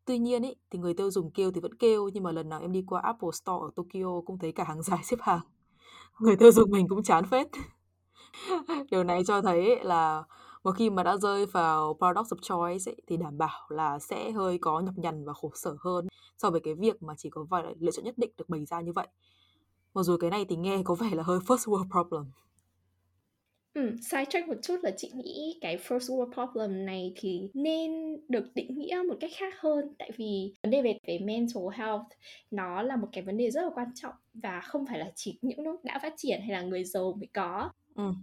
Tuy 0.06 0.18
nhiên 0.18 0.44
ý, 0.44 0.56
thì 0.70 0.80
người 0.80 0.94
tiêu 0.94 1.12
dùng 1.12 1.32
kêu 1.32 1.52
thì 1.52 1.62
vẫn 1.62 1.76
kêu 1.76 2.10
nhưng 2.14 2.24
mà 2.24 2.32
lần 2.32 2.50
nào 2.50 2.62
em 2.62 2.72
đi 2.72 2.84
qua 2.88 3.02
Apple 3.02 3.30
Store 3.34 3.66
ở 3.66 3.72
Tokyo 3.76 4.22
cũng 4.26 4.40
thấy 4.40 4.52
cả 4.52 4.64
hàng 4.64 4.84
dài 4.84 5.00
xếp 5.04 5.18
hàng. 5.22 5.40
Người 6.20 6.36
tiêu 6.36 6.52
dùng 6.52 6.72
mình 6.72 6.88
cũng 6.88 7.04
chán 7.04 7.26
phết. 7.26 7.48
Điều 8.92 9.04
này 9.04 9.24
cho 9.28 9.42
thấy 9.42 9.84
là 9.84 10.24
một 10.64 10.72
khi 10.72 10.90
mà 10.90 11.04
đã 11.04 11.18
rơi 11.18 11.46
vào 11.46 11.98
product 12.00 12.34
of 12.34 12.38
choice 12.42 12.92
ấy, 12.92 13.02
thì 13.08 13.18
đảm 13.18 13.38
bảo 13.38 13.68
là 13.70 14.00
sẽ 14.00 14.32
hơi 14.32 14.58
có 14.58 14.80
nhọc 14.80 14.98
nhằn 14.98 15.26
và 15.26 15.34
khổ 15.34 15.52
sở 15.54 15.76
hơn 15.80 16.08
so 16.38 16.50
với 16.50 16.62
cái 16.64 16.74
việc 16.74 17.04
mà 17.04 17.14
chỉ 17.18 17.30
có 17.30 17.44
vài 17.44 17.64
lựa 17.80 17.92
chọn 17.92 18.06
nhất 18.06 18.18
định 18.18 18.32
được 18.38 18.50
bày 18.50 18.66
ra 18.66 18.82
như 18.82 18.92
vậy. 18.92 19.08
Mặc 19.96 20.04
dù 20.04 20.18
cái 20.18 20.30
này 20.30 20.46
thì 20.50 20.56
nghe 20.56 20.82
có 20.84 20.96
vẻ 20.96 21.10
là 21.12 21.24
hơi 21.24 21.40
first 21.40 21.72
world 21.72 21.90
problem. 21.92 22.32
Ừ, 23.74 23.96
side 24.02 24.26
track 24.30 24.48
một 24.48 24.56
chút 24.62 24.80
là 24.84 24.92
chị 24.98 25.12
nghĩ 25.16 25.58
cái 25.62 25.78
first 25.78 26.00
world 26.00 26.34
problem 26.34 26.86
này 26.86 27.14
thì 27.16 27.50
nên 27.54 27.92
được 28.30 28.46
định 28.56 28.80
nghĩa 28.80 29.02
một 29.10 29.16
cách 29.20 29.32
khác 29.36 29.54
hơn 29.58 29.96
tại 30.00 30.12
vì 30.18 30.54
vấn 30.64 30.72
đề 30.72 30.82
về 30.82 30.98
về 31.08 31.20
mental 31.20 31.64
health 31.74 32.04
nó 32.52 32.82
là 32.82 32.96
một 32.96 33.08
cái 33.12 33.24
vấn 33.24 33.38
đề 33.38 33.52
rất 33.52 33.62
là 33.62 33.70
quan 33.76 33.88
trọng 33.96 34.14
và 34.34 34.62
không 34.62 34.86
phải 34.86 35.00
là 35.00 35.12
chỉ 35.16 35.40
những 35.42 35.64
nước 35.64 35.84
đã 35.84 36.00
phát 36.00 36.14
triển 36.18 36.42
hay 36.42 36.50
là 36.50 36.62
người 36.62 36.84
giàu 36.84 37.14
mới 37.20 37.28
có. 37.34 37.70
Ừ. 37.96 38.14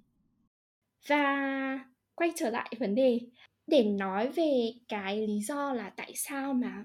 Và 1.09 1.79
quay 2.15 2.33
trở 2.37 2.51
lại 2.51 2.73
vấn 2.81 2.95
đề 2.95 3.21
để 3.67 3.85
nói 3.85 4.29
về 4.29 4.73
cái 4.89 5.27
lý 5.27 5.41
do 5.41 5.73
là 5.73 5.91
tại 5.91 6.13
sao 6.17 6.55
mà 6.55 6.85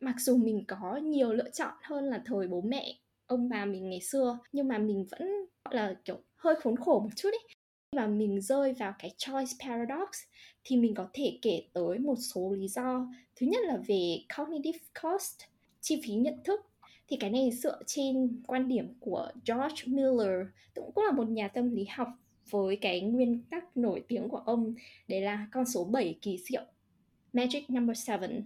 mặc 0.00 0.14
dù 0.18 0.36
mình 0.36 0.64
có 0.68 0.96
nhiều 0.96 1.32
lựa 1.32 1.50
chọn 1.50 1.74
hơn 1.82 2.04
là 2.04 2.22
thời 2.26 2.48
bố 2.48 2.60
mẹ 2.60 2.98
ông 3.28 3.48
bà 3.48 3.64
mình 3.64 3.90
ngày 3.90 4.00
xưa, 4.00 4.38
nhưng 4.52 4.68
mà 4.68 4.78
mình 4.78 5.06
vẫn, 5.10 5.28
gọi 5.64 5.74
là, 5.74 5.94
kiểu, 6.04 6.16
hơi 6.36 6.54
khốn 6.54 6.76
khổ 6.76 7.00
một 7.00 7.10
chút 7.16 7.28
ấy. 7.32 7.48
Mà 7.96 8.06
mình 8.06 8.40
rơi 8.40 8.72
vào 8.72 8.94
cái 8.98 9.14
choice 9.18 9.52
paradox 9.60 10.08
thì 10.64 10.76
mình 10.76 10.94
có 10.94 11.08
thể 11.12 11.38
kể 11.42 11.62
tới 11.72 11.98
một 11.98 12.16
số 12.34 12.52
lý 12.58 12.68
do. 12.68 13.06
Thứ 13.36 13.46
nhất 13.46 13.60
là 13.66 13.76
về 13.86 14.18
cognitive 14.36 14.78
cost, 15.02 15.40
chi 15.80 16.00
phí 16.04 16.14
nhận 16.14 16.34
thức. 16.44 16.60
Thì 17.08 17.16
cái 17.20 17.30
này 17.30 17.50
dựa 17.50 17.82
trên 17.86 18.42
quan 18.46 18.68
điểm 18.68 18.94
của 19.00 19.30
George 19.46 19.82
Miller 19.86 20.46
cũng 20.74 20.92
cũng 20.94 21.04
là 21.04 21.12
một 21.12 21.28
nhà 21.28 21.48
tâm 21.48 21.70
lý 21.70 21.84
học 21.84 22.08
với 22.50 22.76
cái 22.76 23.00
nguyên 23.00 23.42
tắc 23.50 23.76
nổi 23.76 24.04
tiếng 24.08 24.28
của 24.28 24.36
ông, 24.36 24.74
đấy 25.08 25.20
là 25.20 25.48
con 25.52 25.64
số 25.64 25.84
7 25.84 26.18
kỳ 26.22 26.38
diệu, 26.38 26.62
magic 27.32 27.70
number 27.70 28.08
7 28.08 28.42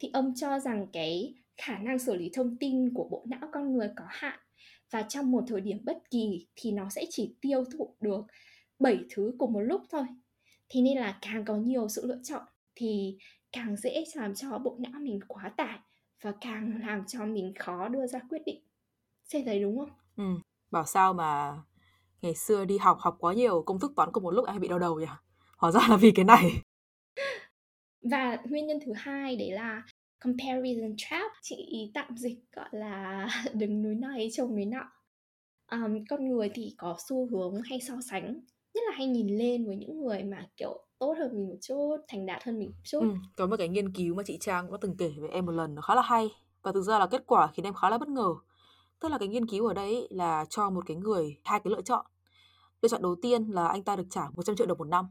thì 0.00 0.10
ông 0.12 0.34
cho 0.36 0.58
rằng 0.58 0.86
cái 0.92 1.34
khả 1.56 1.78
năng 1.78 1.98
xử 1.98 2.14
lý 2.14 2.30
thông 2.34 2.56
tin 2.56 2.94
của 2.94 3.08
bộ 3.10 3.24
não 3.28 3.48
con 3.52 3.72
người 3.72 3.90
có 3.96 4.04
hạn 4.08 4.38
và 4.90 5.02
trong 5.02 5.30
một 5.30 5.44
thời 5.46 5.60
điểm 5.60 5.78
bất 5.84 5.98
kỳ 6.10 6.46
thì 6.56 6.72
nó 6.72 6.90
sẽ 6.90 7.04
chỉ 7.10 7.36
tiêu 7.40 7.64
thụ 7.64 7.96
được 8.00 8.20
7 8.78 8.98
thứ 9.10 9.34
cùng 9.38 9.52
một 9.52 9.60
lúc 9.60 9.82
thôi. 9.90 10.04
Thế 10.68 10.80
nên 10.80 10.98
là 10.98 11.18
càng 11.22 11.44
có 11.44 11.56
nhiều 11.56 11.88
sự 11.88 12.06
lựa 12.06 12.20
chọn 12.24 12.42
thì 12.74 13.18
càng 13.52 13.76
dễ 13.76 14.04
làm 14.14 14.34
cho 14.34 14.58
bộ 14.58 14.76
não 14.78 15.00
mình 15.00 15.20
quá 15.28 15.52
tải 15.56 15.78
và 16.22 16.32
càng 16.40 16.80
làm 16.86 17.06
cho 17.06 17.26
mình 17.26 17.52
khó 17.58 17.88
đưa 17.88 18.06
ra 18.06 18.20
quyết 18.28 18.42
định. 18.46 18.62
Xem 19.24 19.44
thấy 19.44 19.60
đúng 19.60 19.78
không? 19.78 19.90
Ừ, 20.16 20.24
bảo 20.70 20.86
sao 20.86 21.14
mà 21.14 21.58
ngày 22.22 22.34
xưa 22.34 22.64
đi 22.64 22.78
học 22.78 22.98
học 23.00 23.16
quá 23.18 23.34
nhiều 23.34 23.62
công 23.62 23.80
thức 23.80 23.92
toán 23.96 24.12
cùng 24.12 24.22
một 24.22 24.30
lúc 24.30 24.46
ai 24.46 24.58
bị 24.58 24.68
đau 24.68 24.78
đầu 24.78 25.00
nhỉ? 25.00 25.06
Hóa 25.56 25.70
ra 25.70 25.80
là 25.88 25.96
vì 25.96 26.10
cái 26.10 26.24
này. 26.24 26.50
Và 28.10 28.38
nguyên 28.44 28.66
nhân 28.66 28.78
thứ 28.86 28.92
hai 28.96 29.36
đấy 29.36 29.50
là 29.50 29.82
comparison 30.24 30.94
trap. 30.96 31.32
Chị 31.42 31.90
tạm 31.94 32.16
dịch 32.16 32.38
gọi 32.56 32.68
là 32.72 33.28
đứng 33.54 33.82
núi 33.82 33.94
này 33.94 34.28
trông 34.32 34.56
núi 34.56 34.64
nọ 34.64 34.90
um, 35.70 36.04
con 36.10 36.28
người 36.28 36.50
thì 36.54 36.74
có 36.78 36.96
xu 37.08 37.28
hướng 37.30 37.62
hay 37.62 37.80
so 37.80 37.94
sánh 38.10 38.40
nhất 38.74 38.82
là 38.86 38.96
hay 38.96 39.06
nhìn 39.06 39.38
lên 39.38 39.66
với 39.66 39.76
những 39.76 40.00
người 40.00 40.22
mà 40.22 40.48
kiểu 40.56 40.86
tốt 40.98 41.14
hơn 41.18 41.30
mình 41.34 41.48
một 41.48 41.56
chút 41.60 41.96
thành 42.08 42.26
đạt 42.26 42.44
hơn 42.44 42.58
mình 42.58 42.68
một 42.68 42.82
chút. 42.84 43.00
Ừ, 43.00 43.08
có 43.36 43.46
một 43.46 43.56
cái 43.58 43.68
nghiên 43.68 43.92
cứu 43.92 44.14
mà 44.14 44.22
chị 44.26 44.38
Trang 44.40 44.72
đã 44.72 44.78
từng 44.80 44.96
kể 44.96 45.12
với 45.18 45.30
em 45.30 45.46
một 45.46 45.52
lần 45.52 45.74
nó 45.74 45.82
khá 45.82 45.94
là 45.94 46.02
hay. 46.02 46.28
Và 46.62 46.72
thực 46.72 46.82
ra 46.82 46.98
là 46.98 47.06
kết 47.06 47.22
quả 47.26 47.50
khiến 47.54 47.66
em 47.66 47.74
khá 47.74 47.90
là 47.90 47.98
bất 47.98 48.08
ngờ. 48.08 48.34
Tức 49.00 49.08
là 49.08 49.18
cái 49.18 49.28
nghiên 49.28 49.46
cứu 49.46 49.66
ở 49.66 49.74
đây 49.74 50.08
là 50.10 50.44
cho 50.48 50.70
một 50.70 50.86
cái 50.86 50.96
người 50.96 51.40
hai 51.44 51.60
cái 51.60 51.70
lựa 51.70 51.82
chọn. 51.82 52.06
Lựa 52.82 52.88
chọn 52.88 53.02
đầu 53.02 53.16
tiên 53.22 53.48
là 53.48 53.68
anh 53.68 53.82
ta 53.82 53.96
được 53.96 54.06
trả 54.10 54.22
100 54.34 54.56
triệu 54.56 54.66
đồng 54.66 54.78
một 54.78 54.88
năm. 54.88 55.06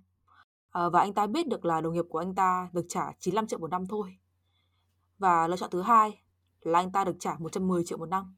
À, 0.71 0.89
và 0.89 0.99
anh 0.99 1.13
ta 1.13 1.27
biết 1.27 1.47
được 1.47 1.65
là 1.65 1.81
đồng 1.81 1.93
nghiệp 1.93 2.05
của 2.09 2.19
anh 2.19 2.35
ta 2.35 2.69
được 2.73 2.85
trả 2.89 3.11
95 3.19 3.47
triệu 3.47 3.59
một 3.59 3.71
năm 3.71 3.85
thôi 3.87 4.17
và 5.19 5.47
lựa 5.47 5.57
chọn 5.57 5.69
thứ 5.69 5.81
hai 5.81 6.21
là 6.61 6.79
anh 6.79 6.91
ta 6.91 7.03
được 7.03 7.15
trả 7.19 7.35
110 7.39 7.83
triệu 7.85 7.97
một 7.97 8.09
năm. 8.09 8.35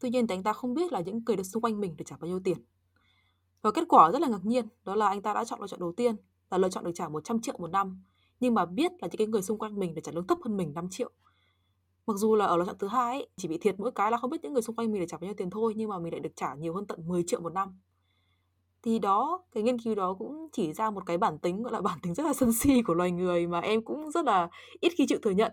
Tuy 0.00 0.10
nhiên 0.10 0.26
thì 0.26 0.34
anh 0.34 0.42
ta 0.42 0.52
không 0.52 0.74
biết 0.74 0.92
là 0.92 1.00
những 1.00 1.20
người 1.26 1.44
xung 1.44 1.62
quanh 1.62 1.80
mình 1.80 1.96
được 1.96 2.04
trả 2.06 2.16
bao 2.16 2.28
nhiêu 2.28 2.40
tiền. 2.44 2.58
Và 3.62 3.70
kết 3.70 3.84
quả 3.88 4.10
rất 4.12 4.22
là 4.22 4.28
ngạc 4.28 4.44
nhiên, 4.44 4.68
đó 4.84 4.94
là 4.94 5.08
anh 5.08 5.22
ta 5.22 5.34
đã 5.34 5.44
chọn 5.44 5.60
lựa 5.60 5.66
chọn 5.66 5.80
đầu 5.80 5.92
tiên 5.92 6.16
là 6.50 6.58
lựa 6.58 6.68
chọn 6.68 6.84
được 6.84 6.92
trả 6.94 7.08
100 7.08 7.40
triệu 7.40 7.54
một 7.58 7.70
năm, 7.70 8.02
nhưng 8.40 8.54
mà 8.54 8.66
biết 8.66 8.92
là 8.92 9.08
những 9.08 9.18
cái 9.18 9.26
người 9.26 9.42
xung 9.42 9.58
quanh 9.58 9.78
mình 9.78 9.94
được 9.94 10.02
trả 10.04 10.12
lương 10.12 10.26
thấp 10.26 10.38
hơn 10.44 10.56
mình 10.56 10.74
5 10.74 10.88
triệu. 10.90 11.10
Mặc 12.06 12.16
dù 12.16 12.34
là 12.34 12.46
ở 12.46 12.56
lựa 12.56 12.64
chọn 12.64 12.78
thứ 12.78 12.88
hai 12.88 13.12
ấy, 13.12 13.28
chỉ 13.36 13.48
bị 13.48 13.58
thiệt 13.58 13.74
mỗi 13.78 13.92
cái 13.92 14.10
là 14.10 14.16
không 14.16 14.30
biết 14.30 14.38
những 14.42 14.52
người 14.52 14.62
xung 14.62 14.76
quanh 14.76 14.92
mình 14.92 15.00
được 15.00 15.06
trả 15.08 15.16
bao 15.16 15.26
nhiêu 15.26 15.34
tiền 15.34 15.50
thôi, 15.50 15.72
nhưng 15.76 15.88
mà 15.88 15.98
mình 15.98 16.12
lại 16.12 16.20
được 16.20 16.36
trả 16.36 16.54
nhiều 16.54 16.74
hơn 16.74 16.86
tận 16.86 17.08
10 17.08 17.24
triệu 17.26 17.40
một 17.40 17.52
năm. 17.52 17.78
Thì 18.82 18.98
đó, 18.98 19.44
cái 19.52 19.62
nghiên 19.62 19.78
cứu 19.78 19.94
đó 19.94 20.14
cũng 20.14 20.48
chỉ 20.52 20.72
ra 20.72 20.90
một 20.90 21.06
cái 21.06 21.18
bản 21.18 21.38
tính 21.38 21.62
gọi 21.62 21.72
là 21.72 21.80
bản 21.80 21.98
tính 22.02 22.14
rất 22.14 22.26
là 22.26 22.32
sân 22.32 22.52
si 22.52 22.82
của 22.82 22.94
loài 22.94 23.10
người 23.10 23.46
mà 23.46 23.60
em 23.60 23.84
cũng 23.84 24.10
rất 24.10 24.24
là 24.24 24.48
ít 24.80 24.92
khi 24.96 25.06
chịu 25.08 25.18
thừa 25.22 25.30
nhận 25.30 25.52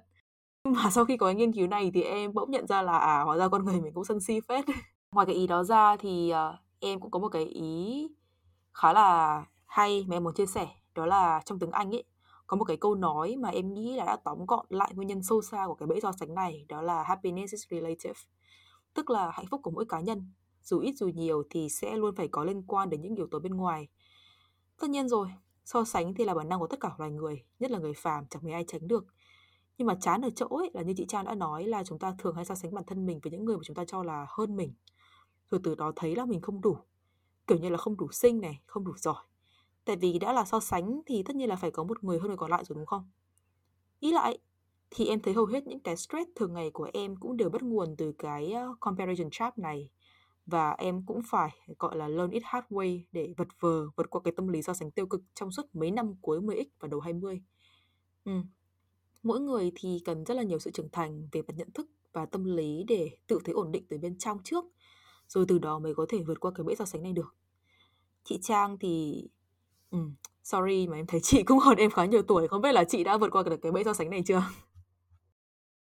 nhưng 0.64 0.74
mà 0.74 0.90
sau 0.92 1.06
khi 1.06 1.18
có 1.18 1.26
cái 1.26 1.36
nghiên 1.36 1.54
cứu 1.54 1.68
này 1.68 1.92
thì 1.94 2.02
em 2.02 2.34
bỗng 2.34 2.52
nhận 2.52 2.68
ra 2.68 2.82
là 2.82 2.98
à 2.98 3.22
hóa 3.22 3.38
ra 3.38 3.48
con 3.48 3.66
người 3.66 3.82
mình 3.82 3.94
cũng 3.94 4.06
sân 4.06 4.20
si 4.20 4.40
phết. 4.48 4.66
Ngoài 5.12 5.26
cái 5.26 5.36
ý 5.36 5.48
đó 5.48 5.64
ra 5.64 5.98
thì 5.98 6.34
uh, 6.34 6.56
em 6.80 7.00
cũng 7.00 7.12
có 7.12 7.20
một 7.20 7.30
cái 7.30 7.46
ý 7.46 8.08
khá 8.74 8.94
là 8.94 9.46
hay 9.66 10.06
mà 10.08 10.16
em 10.16 10.24
muốn 10.24 10.34
chia 10.34 10.46
sẻ, 10.46 10.68
đó 10.96 11.06
là 11.06 11.42
trong 11.46 11.60
tiếng 11.60 11.72
Anh 11.72 11.96
ấy 11.96 12.04
có 12.48 12.58
một 12.58 12.64
cái 12.66 12.78
câu 12.78 12.96
nói 12.96 13.36
mà 13.40 13.50
em 13.50 13.74
nghĩ 13.74 13.96
là 13.96 14.06
đã 14.06 14.18
tóm 14.24 14.46
gọn 14.46 14.66
lại 14.70 14.92
nguyên 14.96 15.08
nhân 15.08 15.24
sâu 15.24 15.42
xa 15.42 15.68
của 15.68 15.76
cái 15.76 15.88
bẫy 15.88 16.02
so 16.02 16.12
sánh 16.12 16.36
này, 16.36 16.66
đó 16.70 16.82
là 16.82 17.04
happiness 17.04 17.54
is 17.54 17.64
relative. 17.70 18.20
Tức 18.94 19.10
là 19.10 19.32
hạnh 19.32 19.46
phúc 19.52 19.62
của 19.64 19.72
mỗi 19.72 19.86
cá 19.86 20.00
nhân, 20.00 20.32
dù 20.64 20.80
ít 20.80 20.94
dù 20.98 21.08
nhiều 21.08 21.44
thì 21.50 21.70
sẽ 21.70 21.96
luôn 21.96 22.16
phải 22.16 22.28
có 22.28 22.44
liên 22.44 22.64
quan 22.68 22.90
đến 22.90 23.02
những 23.02 23.16
yếu 23.16 23.28
tố 23.32 23.40
bên 23.40 23.56
ngoài. 23.56 23.88
Tất 24.80 24.90
nhiên 24.90 25.10
rồi, 25.10 25.28
so 25.66 25.84
sánh 25.84 26.14
thì 26.14 26.26
là 26.26 26.34
bản 26.34 26.50
năng 26.50 26.60
của 26.60 26.68
tất 26.68 26.80
cả 26.80 26.92
loài 26.98 27.12
người, 27.12 27.44
nhất 27.60 27.72
là 27.72 27.80
người 27.80 27.94
phàm 27.94 28.26
chẳng 28.30 28.44
mấy 28.44 28.54
ai 28.54 28.66
tránh 28.68 28.88
được. 28.88 29.06
Nhưng 29.78 29.88
mà 29.88 29.96
chán 30.02 30.22
ở 30.22 30.30
chỗ 30.36 30.48
ấy 30.48 30.72
là 30.74 30.82
như 30.82 30.94
chị 30.98 31.06
Trang 31.08 31.26
đã 31.26 31.36
nói 31.36 31.64
là 31.64 31.84
chúng 31.84 32.00
ta 32.00 32.16
thường 32.18 32.36
hay 32.36 32.46
so 32.46 32.56
sánh 32.56 32.74
bản 32.74 32.84
thân 32.88 33.06
mình 33.06 33.20
với 33.24 33.32
những 33.32 33.46
người 33.46 33.58
mà 33.58 33.64
chúng 33.66 33.76
ta 33.76 33.86
cho 33.86 34.04
là 34.04 34.26
hơn 34.30 34.56
mình. 34.56 34.74
Rồi 35.52 35.62
từ 35.64 35.76
đó 35.76 35.92
thấy 35.96 36.16
là 36.16 36.26
mình 36.26 36.42
không 36.42 36.62
đủ. 36.62 36.78
Kiểu 37.48 37.58
như 37.58 37.70
là 37.70 37.78
không 37.78 37.98
đủ 37.98 38.12
xinh 38.12 38.42
này, 38.42 38.62
không 38.66 38.86
đủ 38.86 38.94
giỏi. 38.98 39.24
Tại 39.86 39.96
vì 39.96 40.20
đã 40.20 40.34
là 40.34 40.46
so 40.46 40.60
sánh 40.60 41.02
thì 41.06 41.24
tất 41.24 41.36
nhiên 41.36 41.50
là 41.50 41.56
phải 41.56 41.72
có 41.72 41.84
một 41.84 42.04
người 42.04 42.20
hơn 42.20 42.28
người 42.28 42.38
còn 42.38 42.52
lại 42.52 42.66
rồi 42.66 42.76
đúng 42.76 42.86
không? 42.86 43.10
Ý 44.00 44.12
lại, 44.12 44.38
thì 44.90 45.08
em 45.08 45.20
thấy 45.20 45.34
hầu 45.34 45.46
hết 45.46 45.68
những 45.68 45.80
cái 45.80 45.98
stress 45.98 46.30
thường 46.36 46.54
ngày 46.54 46.72
của 46.72 46.90
em 46.94 47.16
cũng 47.16 47.38
đều 47.38 47.50
bắt 47.50 47.64
nguồn 47.64 47.96
từ 47.98 48.12
cái 48.18 48.52
ờ, 48.52 48.76
comparison 48.80 49.30
trap 49.32 49.58
này. 49.58 49.90
Và 50.46 50.72
em 50.72 51.06
cũng 51.06 51.22
phải 51.26 51.50
gọi 51.80 51.98
là 51.98 52.08
learn 52.08 52.32
it 52.32 52.44
hard 52.46 52.68
way 52.70 53.02
để 53.12 53.34
vật 53.38 53.48
vờ 53.60 53.90
vượt 53.96 54.10
qua 54.10 54.22
cái 54.24 54.34
tâm 54.38 54.48
lý 54.48 54.62
so 54.62 54.74
sánh 54.74 54.92
tiêu 54.92 55.06
cực 55.06 55.22
trong 55.34 55.52
suốt 55.52 55.76
mấy 55.76 55.92
năm 55.92 56.16
cuối 56.22 56.42
10x 56.42 56.66
và 56.80 56.88
đầu 56.88 57.00
20. 57.00 57.42
Ừ, 58.26 58.32
mỗi 59.24 59.40
người 59.40 59.72
thì 59.76 60.02
cần 60.06 60.24
rất 60.24 60.34
là 60.34 60.44
nhiều 60.44 60.60
sự 60.60 60.72
trưởng 60.72 60.90
thành 60.92 61.28
về 61.32 61.42
mặt 61.42 61.54
nhận 61.58 61.72
thức 61.72 61.90
và 62.14 62.26
tâm 62.26 62.44
lý 62.44 62.84
để 62.88 63.12
tự 63.28 63.40
thấy 63.44 63.54
ổn 63.54 63.72
định 63.72 63.84
từ 63.90 63.98
bên 63.98 64.18
trong 64.18 64.38
trước, 64.44 64.66
rồi 65.28 65.46
từ 65.48 65.60
đó 65.60 65.80
mới 65.80 65.96
có 65.96 66.06
thể 66.10 66.24
vượt 66.24 66.40
qua 66.40 66.52
cái 66.56 66.64
bẫy 66.64 66.76
so 66.76 66.86
sánh 66.86 67.04
này 67.04 67.14
được. 67.14 67.36
Chị 68.24 68.40
Trang 68.42 68.78
thì 68.80 69.24
ừ, 69.92 69.98
sorry 70.44 70.88
mà 70.88 70.98
em 70.98 71.06
thấy 71.06 71.20
chị 71.24 71.44
cũng 71.44 71.60
hơn 71.60 71.78
em 71.78 71.92
khá 71.92 72.06
nhiều 72.06 72.22
tuổi, 72.22 72.48
không 72.48 72.62
biết 72.62 72.72
là 72.72 72.84
chị 72.84 73.04
đã 73.04 73.18
vượt 73.18 73.32
qua 73.32 73.44
được 73.44 73.62
cái 73.62 73.72
bẫy 73.72 73.84
so 73.84 73.94
sánh 73.94 74.10
này 74.10 74.24
chưa? 74.26 74.44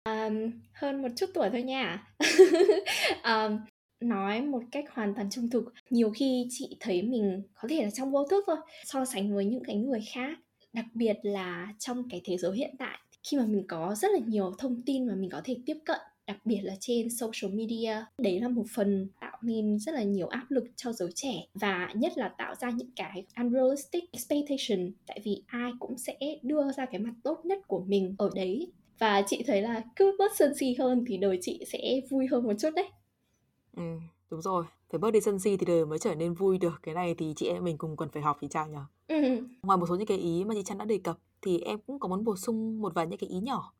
um, 0.08 0.51
hơn 0.74 1.01
một 1.01 1.08
chút 1.15 1.25
tuổi 1.34 1.50
thôi 1.50 1.62
nha. 1.62 2.08
um, 3.24 3.60
nói 4.00 4.41
một 4.41 4.62
cách 4.72 4.86
hoàn 4.91 5.15
toàn 5.15 5.29
trung 5.29 5.50
thực, 5.50 5.74
nhiều 5.89 6.12
khi 6.15 6.48
chị 6.50 6.77
thấy 6.79 7.01
mình 7.01 7.41
có 7.53 7.67
thể 7.72 7.84
là 7.84 7.89
trong 7.89 8.12
vô 8.12 8.27
thức 8.27 8.44
thôi, 8.48 8.58
so 8.86 9.06
sánh 9.06 9.36
với 9.36 9.46
những 9.46 9.63
cái 9.63 9.75
người 9.75 10.01
khác, 10.13 10.39
đặc 10.74 10.86
biệt 10.94 11.17
là 11.24 11.74
trong 11.79 12.10
cái 12.10 12.22
thế 12.24 12.38
giới 12.38 12.58
hiện 12.58 12.75
tại, 12.79 13.00
khi 13.29 13.38
mà 13.38 13.46
mình 13.46 13.67
có 13.67 13.96
rất 13.96 14.12
là 14.12 14.19
nhiều 14.27 14.53
thông 14.57 14.81
tin 14.81 15.07
mà 15.07 15.15
mình 15.15 15.29
có 15.29 15.41
thể 15.43 15.57
tiếp 15.65 15.77
cận, 15.86 16.00
đặc 16.27 16.38
biệt 16.46 16.60
là 16.63 16.75
trên 16.79 17.10
social 17.10 17.55
media. 17.55 17.96
Đấy 18.17 18.39
là 18.39 18.48
một 18.48 18.63
phần 18.75 19.07
tạo 19.22 19.38
nên 19.41 19.79
rất 19.79 19.96
là 19.96 20.03
nhiều 20.03 20.27
áp 20.27 20.46
lực 20.50 20.63
cho 20.75 20.93
giới 20.93 21.10
trẻ 21.15 21.34
và 21.53 21.89
nhất 21.96 22.17
là 22.17 22.29
tạo 22.38 22.55
ra 22.55 22.69
những 22.69 22.91
cái 22.96 23.25
unrealistic 23.38 24.03
expectation 24.12 24.91
tại 25.07 25.19
vì 25.24 25.43
ai 25.48 25.72
cũng 25.79 25.98
sẽ 25.98 26.17
đưa 26.43 26.72
ra 26.72 26.86
cái 26.86 27.00
mặt 27.00 27.13
tốt 27.24 27.41
nhất 27.46 27.60
của 27.67 27.84
mình 27.88 28.15
ở 28.17 28.29
đấy 28.36 28.72
và 29.00 29.24
chị 29.27 29.43
thấy 29.48 29.62
là 29.62 29.84
cứ 29.96 30.15
bớt 30.19 30.31
sân 30.38 30.55
si 30.55 30.75
hơn 30.79 31.03
thì 31.07 31.17
đời 31.17 31.39
chị 31.41 31.63
sẽ 31.67 32.01
vui 32.10 32.27
hơn 32.27 32.43
một 32.43 32.53
chút 32.60 32.69
đấy. 32.75 32.86
Ừ, 33.75 33.84
đúng 34.29 34.41
rồi, 34.41 34.65
phải 34.89 35.00
bớt 35.00 35.12
đi 35.12 35.22
sân 35.22 35.39
si 35.39 35.57
thì 35.57 35.65
đời 35.65 35.86
mới 35.86 36.00
trở 36.00 36.15
nên 36.15 36.34
vui 36.34 36.57
được. 36.57 36.79
Cái 36.84 36.96
này 36.96 37.15
thì 37.17 37.34
chị 37.36 37.48
em 37.48 37.63
mình 37.63 37.77
cùng 37.77 37.98
cần 37.98 38.10
phải 38.10 38.24
học 38.24 38.38
chị 38.41 38.48
Trang 38.50 38.72
nhỉ? 38.72 38.77
Ừ. 39.07 39.48
Ngoài 39.63 39.77
một 39.77 39.86
số 39.89 39.96
những 39.96 40.07
cái 40.07 40.17
ý 40.17 40.43
mà 40.43 40.55
chị 40.55 40.62
Trang 40.65 40.77
đã 40.77 40.86
đề 40.86 40.98
cập 40.98 41.17
thì 41.41 41.60
em 41.60 41.79
cũng 41.88 42.00
có 42.00 42.10
muốn 42.10 42.24
bổ 42.24 42.36
sung 42.36 42.82
một 42.82 42.94
vài 42.96 43.08
những 43.08 43.20
cái 43.20 43.29
ý 43.29 43.39
nhỏ. 43.39 43.74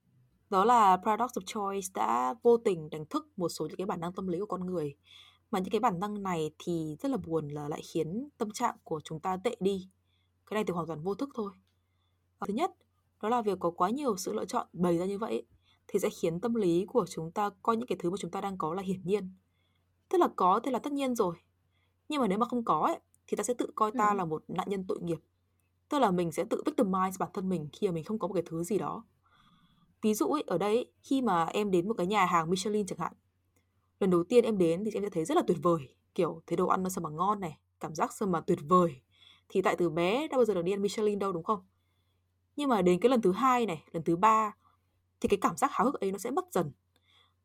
Đó 0.50 0.66
là 0.66 0.98
Paradox 0.98 1.32
of 1.32 1.42
Choice 1.46 1.88
đã 1.94 2.36
vô 2.44 2.58
tình 2.58 2.90
đánh 2.90 3.06
thức 3.06 3.28
một 3.38 3.50
số 3.50 3.68
những 3.68 3.78
cái 3.78 3.86
bản 3.86 4.00
năng 4.00 4.14
tâm 4.14 4.28
lý 4.28 4.40
của 4.40 4.46
con 4.46 4.66
người. 4.66 4.96
Mà 5.52 5.60
những 5.60 5.70
cái 5.70 5.80
bản 5.80 6.00
năng 6.00 6.24
này 6.24 6.52
thì 6.60 6.96
rất 7.00 7.10
là 7.12 7.18
buồn 7.18 7.48
là 7.48 7.70
lại 7.70 7.82
khiến 7.94 8.30
tâm 8.38 8.52
trạng 8.52 8.76
của 8.84 9.00
chúng 9.04 9.20
ta 9.20 9.38
tệ 9.44 9.56
đi. 9.60 9.90
Cái 10.46 10.56
này 10.56 10.64
thì 10.64 10.74
hoàn 10.74 10.88
toàn 10.88 11.04
vô 11.04 11.16
thức 11.16 11.30
thôi. 11.36 11.52
Thứ 12.48 12.54
nhất, 12.54 12.72
đó 13.22 13.30
là 13.30 13.42
việc 13.42 13.60
có 13.60 13.72
quá 13.72 13.90
nhiều 13.90 14.18
sự 14.18 14.34
lựa 14.34 14.46
chọn 14.46 14.68
bày 14.74 14.98
ra 14.98 15.06
như 15.06 15.18
vậy 15.18 15.46
thì 15.88 16.00
sẽ 16.00 16.10
khiến 16.10 16.40
tâm 16.42 16.54
lý 16.54 16.86
của 16.86 17.06
chúng 17.10 17.32
ta 17.32 17.50
coi 17.62 17.78
những 17.78 17.88
cái 17.88 17.98
thứ 18.00 18.10
mà 18.10 18.18
chúng 18.20 18.32
ta 18.32 18.42
đang 18.42 18.58
có 18.58 18.74
là 18.74 18.82
hiển 18.82 19.02
nhiên. 19.04 19.34
Tức 20.10 20.18
là 20.18 20.28
có 20.36 20.60
thì 20.64 20.72
là 20.72 20.80
tất 20.80 20.94
nhiên 20.94 21.16
rồi. 21.16 21.36
Nhưng 22.10 22.22
mà 22.22 22.28
nếu 22.28 22.38
mà 22.38 22.46
không 22.46 22.66
có 22.66 22.80
ấy, 22.80 23.00
thì 23.28 23.38
ta 23.38 23.44
sẽ 23.44 23.54
tự 23.54 23.68
coi 23.76 23.92
ta 23.92 24.10
Ừ. 24.10 24.18
là 24.18 24.26
một 24.26 24.44
nạn 24.48 24.68
nhân 24.70 24.86
tội 24.88 25.00
nghiệp. 25.02 25.18
Tức 25.90 26.00
là 26.00 26.12
mình 26.12 26.32
sẽ 26.32 26.44
tự 26.50 26.64
victimize 26.66 27.12
bản 27.20 27.30
thân 27.34 27.50
mình 27.50 27.70
khi 27.74 27.88
mà 27.88 27.94
mình 27.94 28.04
không 28.04 28.20
có 28.20 28.28
một 28.28 28.34
cái 28.34 28.44
thứ 28.46 28.64
gì 28.64 28.78
đó. 28.78 29.04
Ví 30.02 30.14
dụ 30.14 30.28
ấy, 30.28 30.44
ở 30.48 30.58
đây 30.58 30.76
ấy, 30.76 30.92
khi 31.04 31.22
mà 31.22 31.46
em 31.46 31.72
đến 31.72 31.88
một 31.88 31.94
cái 31.98 32.08
nhà 32.08 32.26
hàng 32.26 32.50
Michelin 32.50 32.86
chẳng 32.86 33.00
hạn. 33.00 33.14
Lần 34.00 34.10
đầu 34.10 34.24
tiên 34.24 34.44
em 34.44 34.58
đến 34.58 34.84
thì 34.86 34.92
em 34.94 35.04
sẽ 35.04 35.10
thấy 35.10 35.26
rất 35.26 35.38
là 35.38 35.44
tuyệt 35.48 35.58
vời. 35.62 35.96
Kiểu 36.16 36.42
thấy 36.48 36.58
đồ 36.58 36.68
ăn 36.68 36.84
nó 36.84 36.90
sao 36.90 37.02
mà 37.02 37.10
ngon 37.10 37.40
này, 37.40 37.58
cảm 37.80 37.96
giác 37.96 38.14
sao 38.14 38.30
mà 38.30 38.42
tuyệt 38.42 38.60
vời. 38.68 39.02
Thì 39.50 39.62
tại 39.62 39.76
từ 39.78 39.90
bé 39.90 40.28
đã 40.28 40.38
bao 40.38 40.46
giờ 40.46 40.54
được 40.54 40.62
đi 40.62 40.72
ăn 40.72 40.82
Michelin 40.82 41.20
đâu 41.20 41.32
đúng 41.32 41.44
không? 41.44 41.60
Nhưng 42.56 42.70
mà 42.70 42.82
đến 42.82 43.00
cái 43.00 43.10
lần 43.10 43.22
thứ 43.22 43.32
hai 43.32 43.66
này, 43.66 43.84
lần 43.92 44.04
thứ 44.04 44.16
ba 44.16 44.56
thì 45.20 45.30
cái 45.30 45.38
cảm 45.42 45.58
giác 45.58 45.72
háo 45.74 45.86
hức 45.86 45.94
ấy 46.02 46.12
nó 46.12 46.18
sẽ 46.18 46.32
mất 46.32 46.46
dần. 46.52 46.72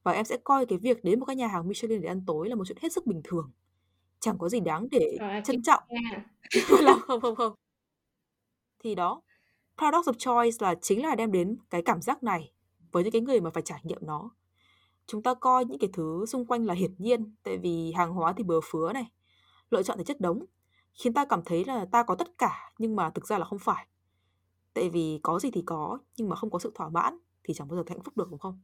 Và 0.02 0.12
em 0.12 0.24
sẽ 0.24 0.36
coi 0.44 0.66
cái 0.66 0.78
việc 0.78 1.04
đến 1.04 1.18
một 1.20 1.26
cái 1.26 1.36
nhà 1.36 1.46
hàng 1.46 1.68
Michelin 1.68 2.00
để 2.02 2.08
ăn 2.08 2.22
tối 2.26 2.48
là 2.48 2.54
một 2.54 2.64
chuyện 2.66 2.78
hết 2.82 2.92
sức 2.92 3.06
bình 3.06 3.20
thường. 3.24 3.52
Chẳng 4.20 4.38
có 4.38 4.48
gì 4.48 4.60
đáng 4.60 4.88
để 4.90 5.18
trân 5.44 5.62
trọng. 5.62 5.82
không 7.06 7.20
không 7.20 7.36
không. 7.36 7.54
Thì 8.82 8.94
đó, 8.94 9.22
Paradox 9.78 10.08
of 10.08 10.12
Choice 10.12 10.56
là 10.60 10.74
chính 10.82 11.02
là 11.02 11.14
đem 11.14 11.32
đến 11.32 11.58
cái 11.70 11.82
cảm 11.82 12.00
giác 12.00 12.22
này 12.22 12.52
với 12.92 13.02
những 13.02 13.12
cái 13.12 13.20
người 13.20 13.40
mà 13.40 13.50
phải 13.50 13.62
trải 13.62 13.80
nghiệm 13.82 13.98
nó. 14.02 14.30
Chúng 15.06 15.22
ta 15.22 15.34
coi 15.34 15.64
những 15.64 15.78
cái 15.78 15.90
thứ 15.92 16.24
xung 16.26 16.46
quanh 16.46 16.66
là 16.66 16.74
hiển 16.74 16.94
nhiên, 16.98 17.34
tại 17.42 17.58
vì 17.58 17.92
hàng 17.92 18.12
hóa 18.12 18.32
thì 18.36 18.44
bừa 18.44 18.60
phứa 18.64 18.92
này, 18.92 19.04
lựa 19.70 19.82
chọn 19.82 19.98
thì 19.98 20.04
chất 20.04 20.20
đống, 20.20 20.44
khiến 20.94 21.12
ta 21.12 21.24
cảm 21.24 21.42
thấy 21.44 21.64
là 21.64 21.86
ta 21.92 22.02
có 22.02 22.14
tất 22.14 22.38
cả 22.38 22.72
nhưng 22.78 22.96
mà 22.96 23.10
thực 23.10 23.26
ra 23.26 23.38
là 23.38 23.44
không 23.44 23.58
phải. 23.58 23.86
Tại 24.74 24.88
vì 24.88 25.20
có 25.22 25.38
gì 25.38 25.50
thì 25.50 25.62
có, 25.66 25.98
nhưng 26.16 26.28
mà 26.28 26.36
không 26.36 26.50
có 26.50 26.58
sự 26.58 26.72
thỏa 26.74 26.88
mãn 26.88 27.18
thì 27.44 27.54
chẳng 27.54 27.68
bao 27.68 27.76
giờ 27.76 27.84
hạnh 27.86 28.02
phúc 28.02 28.16
được 28.16 28.30
đúng 28.30 28.38
không? 28.38 28.60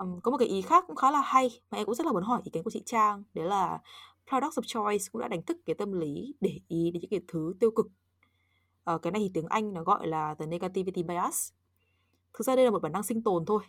um, 0.00 0.20
có 0.20 0.30
một 0.30 0.36
cái 0.36 0.48
ý 0.48 0.62
khác 0.62 0.84
cũng 0.86 0.96
khá 0.96 1.10
là 1.10 1.20
hay 1.20 1.60
mà 1.70 1.78
em 1.78 1.86
cũng 1.86 1.94
rất 1.94 2.06
là 2.06 2.12
muốn 2.12 2.22
hỏi 2.22 2.40
ý 2.44 2.50
kiến 2.50 2.62
của 2.62 2.70
chị 2.70 2.82
Trang, 2.86 3.22
đấy 3.34 3.46
là 3.46 3.78
Paradox 4.30 4.58
of 4.58 4.62
Choice 4.62 5.04
cũng 5.12 5.20
đã 5.22 5.28
đánh 5.28 5.42
thức 5.42 5.56
cái 5.66 5.74
tâm 5.74 5.92
lý 5.92 6.34
để 6.40 6.60
ý 6.68 6.90
đến 6.90 7.00
những 7.00 7.10
cái 7.10 7.20
thứ 7.28 7.54
tiêu 7.60 7.70
cực 7.70 7.86
à, 8.84 8.98
cái 9.02 9.10
này 9.10 9.22
thì 9.22 9.30
tiếng 9.34 9.46
Anh 9.46 9.72
nó 9.72 9.82
gọi 9.82 10.06
là 10.06 10.34
the 10.34 10.46
negativity 10.46 11.02
bias. 11.02 11.52
Thực 12.34 12.46
ra 12.46 12.56
đây 12.56 12.64
là 12.64 12.70
một 12.70 12.82
bản 12.82 12.92
năng 12.92 13.02
sinh 13.02 13.22
tồn 13.22 13.44
thôi. 13.46 13.62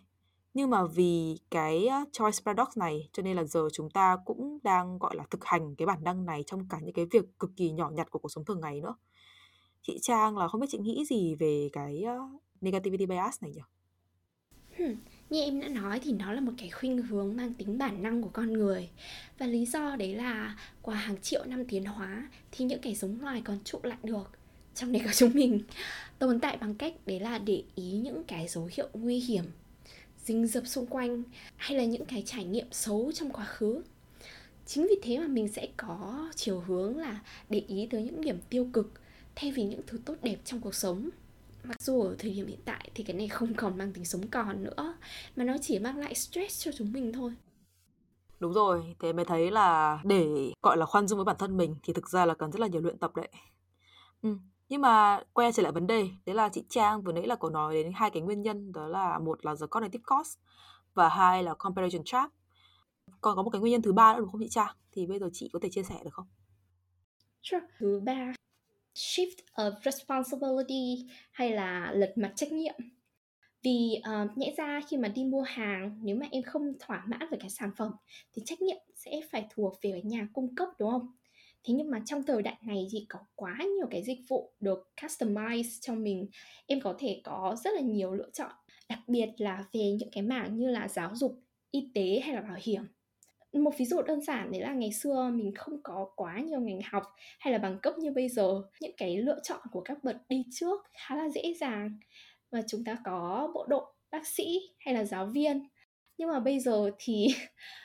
Nhưng 0.54 0.70
mà 0.70 0.86
vì 0.86 1.40
cái 1.52 1.90
choice 2.12 2.38
paradox 2.46 2.78
này 2.78 3.10
cho 3.14 3.24
nên 3.24 3.38
là 3.38 3.44
giờ 3.44 3.68
chúng 3.74 3.90
ta 3.90 4.18
cũng 4.26 4.60
đang 4.64 4.98
gọi 4.98 5.16
là 5.16 5.24
thực 5.30 5.46
hành 5.46 5.76
cái 5.76 5.86
bản 5.86 6.04
năng 6.04 6.26
này 6.26 6.44
trong 6.48 6.68
cả 6.70 6.80
những 6.82 6.94
cái 6.94 7.06
việc 7.12 7.40
cực 7.40 7.52
kỳ 7.56 7.72
nhỏ 7.72 7.90
nhặt 7.90 8.12
của 8.12 8.20
cuộc 8.20 8.30
sống 8.30 8.46
thường 8.46 8.60
ngày 8.62 8.82
nữa. 8.82 8.96
Chị 9.82 9.98
Trang 10.02 10.38
là 10.38 10.48
không 10.48 10.62
biết 10.62 10.68
chị 10.70 10.78
nghĩ 10.78 11.06
gì 11.10 11.36
về 11.36 11.70
cái 11.74 12.04
negativity 12.62 13.06
bias 13.06 13.42
này 13.42 13.52
nhỉ? 13.52 13.62
Hmm, 14.78 14.96
như 15.30 15.42
em 15.42 15.60
đã 15.60 15.68
nói 15.68 16.00
thì 16.04 16.12
nó 16.12 16.34
là 16.34 16.42
một 16.42 16.52
cái 16.58 16.70
khuynh 16.70 17.02
hướng 17.02 17.36
mang 17.36 17.54
tính 17.54 17.78
bản 17.78 18.04
năng 18.04 18.24
của 18.24 18.30
con 18.34 18.54
người 18.54 18.90
và 19.38 19.46
lý 19.46 19.66
do 19.66 19.96
đấy 19.96 20.16
là 20.16 20.58
qua 20.82 20.96
hàng 20.96 21.22
triệu 21.22 21.46
năm 21.46 21.66
tiến 21.66 21.86
hóa 21.86 22.30
thì 22.52 22.66
những 22.66 22.82
cái 22.82 22.96
giống 22.96 23.22
loài 23.22 23.42
còn 23.46 23.60
trụ 23.64 23.80
lại 23.84 23.98
được 24.04 24.32
trong 24.76 24.92
đấy 24.92 25.02
có 25.06 25.12
chúng 25.14 25.32
mình 25.34 25.62
tồn 26.20 26.40
tại 26.40 26.58
bằng 26.58 26.76
cách 26.76 26.94
đấy 27.06 27.20
là 27.20 27.38
để 27.38 27.64
ý 27.76 27.92
những 27.92 28.24
cái 28.24 28.48
dấu 28.48 28.70
hiệu 28.74 28.88
nguy 28.94 29.20
hiểm 29.20 29.46
rình 30.26 30.48
rập 30.48 30.68
xung 30.68 30.86
quanh 30.88 31.24
hay 31.56 31.78
là 31.78 31.86
những 31.86 32.06
cái 32.06 32.24
trải 32.26 32.46
nghiệm 32.46 32.68
xấu 32.72 33.12
trong 33.12 33.30
quá 33.30 33.46
khứ 33.46 33.84
chính 34.66 34.88
vì 34.90 34.96
thế 35.04 35.20
mà 35.20 35.28
mình 35.28 35.48
sẽ 35.48 35.68
có 35.78 36.30
chiều 36.36 36.60
hướng 36.60 36.98
là 36.98 37.20
để 37.50 37.60
ý 37.68 37.88
tới 37.92 38.04
những 38.04 38.22
điểm 38.22 38.40
tiêu 38.50 38.68
cực 38.74 38.92
thay 39.36 39.52
vì 39.52 39.64
những 39.64 39.82
thứ 39.88 40.00
tốt 40.06 40.16
đẹp 40.24 40.38
trong 40.46 40.62
cuộc 40.62 40.76
sống 40.76 41.10
mặc 41.64 41.82
dù 41.82 42.02
ở 42.02 42.16
thời 42.20 42.32
điểm 42.32 42.48
hiện 42.48 42.60
tại 42.66 42.90
thì 42.96 43.04
cái 43.04 43.16
này 43.16 43.28
không 43.28 43.54
còn 43.54 43.78
mang 43.78 43.94
tính 43.94 44.06
sống 44.06 44.28
còn 44.28 44.64
nữa 44.64 44.98
mà 45.36 45.44
nó 45.44 45.58
chỉ 45.62 45.80
mang 45.80 45.98
lại 45.98 46.16
stress 46.16 46.66
cho 46.66 46.72
chúng 46.72 46.94
mình 46.94 47.14
thôi 47.14 47.34
Đúng 48.40 48.54
rồi, 48.54 48.96
thế 49.00 49.14
mới 49.14 49.26
thấy 49.26 49.52
là 49.52 50.00
để 50.04 50.52
gọi 50.62 50.78
là 50.78 50.86
khoan 50.86 51.08
dung 51.08 51.18
với 51.18 51.26
bản 51.26 51.36
thân 51.40 51.58
mình 51.58 51.76
thì 51.84 51.94
thực 51.94 52.10
ra 52.10 52.26
là 52.26 52.34
cần 52.34 52.52
rất 52.52 52.60
là 52.60 52.68
nhiều 52.68 52.82
luyện 52.82 52.98
tập 52.98 53.16
đấy. 53.16 53.30
Ừ. 54.22 54.38
Nhưng 54.74 54.82
mà 54.82 55.20
quay 55.34 55.52
trở 55.52 55.64
lại 55.64 55.72
vấn 55.72 55.88
đề, 55.88 56.10
đấy 56.26 56.36
là 56.36 56.50
chị 56.50 56.64
Trang 56.70 57.02
vừa 57.02 57.12
nãy 57.12 57.28
là 57.28 57.36
có 57.36 57.50
nói 57.50 57.74
đến 57.74 57.92
hai 57.96 58.10
cái 58.10 58.22
nguyên 58.22 58.42
nhân, 58.42 58.72
đó 58.72 58.88
là 58.88 59.20
một 59.20 59.46
là 59.46 59.56
the 59.60 59.68
cognitive 59.68 60.02
cost 60.06 60.38
và 60.94 61.10
hai 61.10 61.44
là 61.44 61.54
comparison 61.54 62.02
trap. 62.06 62.32
Còn 63.22 63.36
có 63.36 63.44
một 63.44 63.50
cái 63.50 63.62
nguyên 63.62 63.72
nhân 63.72 63.82
thứ 63.82 63.94
ba 63.94 64.14
nữa 64.14 64.20
đúng 64.20 64.32
không 64.32 64.42
chị 64.42 64.50
Trang? 64.50 64.76
Thì 64.92 65.06
bây 65.06 65.20
giờ 65.20 65.30
chị 65.34 65.50
có 65.54 65.60
thể 65.62 65.70
chia 65.72 65.84
sẻ 65.84 65.96
được 66.04 66.14
không? 66.14 66.28
sure. 67.44 67.66
thứ 67.80 68.02
ba 68.06 68.34
shift 68.96 69.38
of 69.56 69.72
responsibility 69.86 71.14
hay 71.32 71.52
là 71.52 71.92
lật 71.96 72.14
mặt 72.16 72.34
trách 72.36 72.52
nhiệm 72.52 72.76
vì 73.64 74.02
uh, 74.24 74.38
nhẽ 74.38 74.54
ra 74.58 74.82
khi 74.90 74.98
mà 74.98 75.08
đi 75.08 75.24
mua 75.24 75.42
hàng 75.42 76.00
nếu 76.04 76.16
mà 76.16 76.26
em 76.32 76.44
không 76.44 76.74
thỏa 76.80 77.04
mãn 77.08 77.30
với 77.30 77.40
cái 77.40 77.50
sản 77.50 77.72
phẩm 77.78 77.92
thì 78.34 78.42
trách 78.46 78.62
nhiệm 78.62 78.78
sẽ 78.96 79.12
phải 79.32 79.48
thuộc 79.56 79.74
về 79.82 80.02
nhà 80.04 80.28
cung 80.34 80.56
cấp 80.56 80.70
đúng 80.80 80.92
không 80.92 81.08
thế 81.64 81.74
nhưng 81.74 81.92
mà 81.92 82.02
trong 82.06 82.24
thời 82.24 82.42
đại 82.42 82.58
này 82.62 82.88
thì 82.92 83.06
có 83.10 83.20
quá 83.36 83.58
nhiều 83.78 83.88
cái 83.92 84.04
dịch 84.04 84.20
vụ 84.28 84.52
được 84.60 84.90
customize 85.02 85.78
cho 85.82 85.96
mình. 85.96 86.28
Em 86.68 86.82
có 86.82 86.96
thể 87.00 87.22
có 87.24 87.56
rất 87.64 87.74
là 87.74 87.82
nhiều 87.82 88.14
lựa 88.14 88.30
chọn, 88.34 88.52
đặc 88.90 89.00
biệt 89.08 89.30
là 89.38 89.66
về 89.74 89.92
những 90.00 90.12
cái 90.12 90.24
mảng 90.24 90.58
như 90.58 90.70
là 90.70 90.88
giáo 90.88 91.16
dục, 91.16 91.40
y 91.72 91.92
tế 91.94 92.20
hay 92.24 92.36
là 92.36 92.42
bảo 92.42 92.58
hiểm. 92.62 92.84
Một 93.54 93.78
ví 93.78 93.86
dụ 93.86 94.02
đơn 94.02 94.22
giản 94.22 94.52
đấy 94.52 94.62
là 94.62 94.74
ngày 94.74 94.92
xưa 94.94 95.30
mình 95.34 95.56
không 95.56 95.84
có 95.84 96.10
quá 96.16 96.40
nhiều 96.40 96.60
ngành 96.60 96.80
học 96.92 97.04
hay 97.40 97.54
là 97.54 97.60
bằng 97.60 97.80
cấp 97.80 97.98
như 97.98 98.12
bây 98.12 98.30
giờ. 98.30 98.62
Những 98.82 98.96
cái 98.98 99.18
lựa 99.18 99.40
chọn 99.44 99.60
của 99.72 99.82
các 99.82 100.04
bậc 100.04 100.16
đi 100.30 100.44
trước 100.52 100.82
khá 100.94 101.16
là 101.16 101.30
dễ 101.30 101.54
dàng 101.60 101.98
và 102.52 102.62
chúng 102.68 102.84
ta 102.84 102.98
có 103.06 103.52
bộ 103.54 103.66
đội, 103.70 103.86
bác 104.12 104.28
sĩ 104.28 104.60
hay 104.80 104.94
là 104.94 105.04
giáo 105.04 105.26
viên. 105.26 105.68
Nhưng 106.18 106.30
mà 106.30 106.40
bây 106.40 106.60
giờ 106.60 106.92
thì 107.00 107.28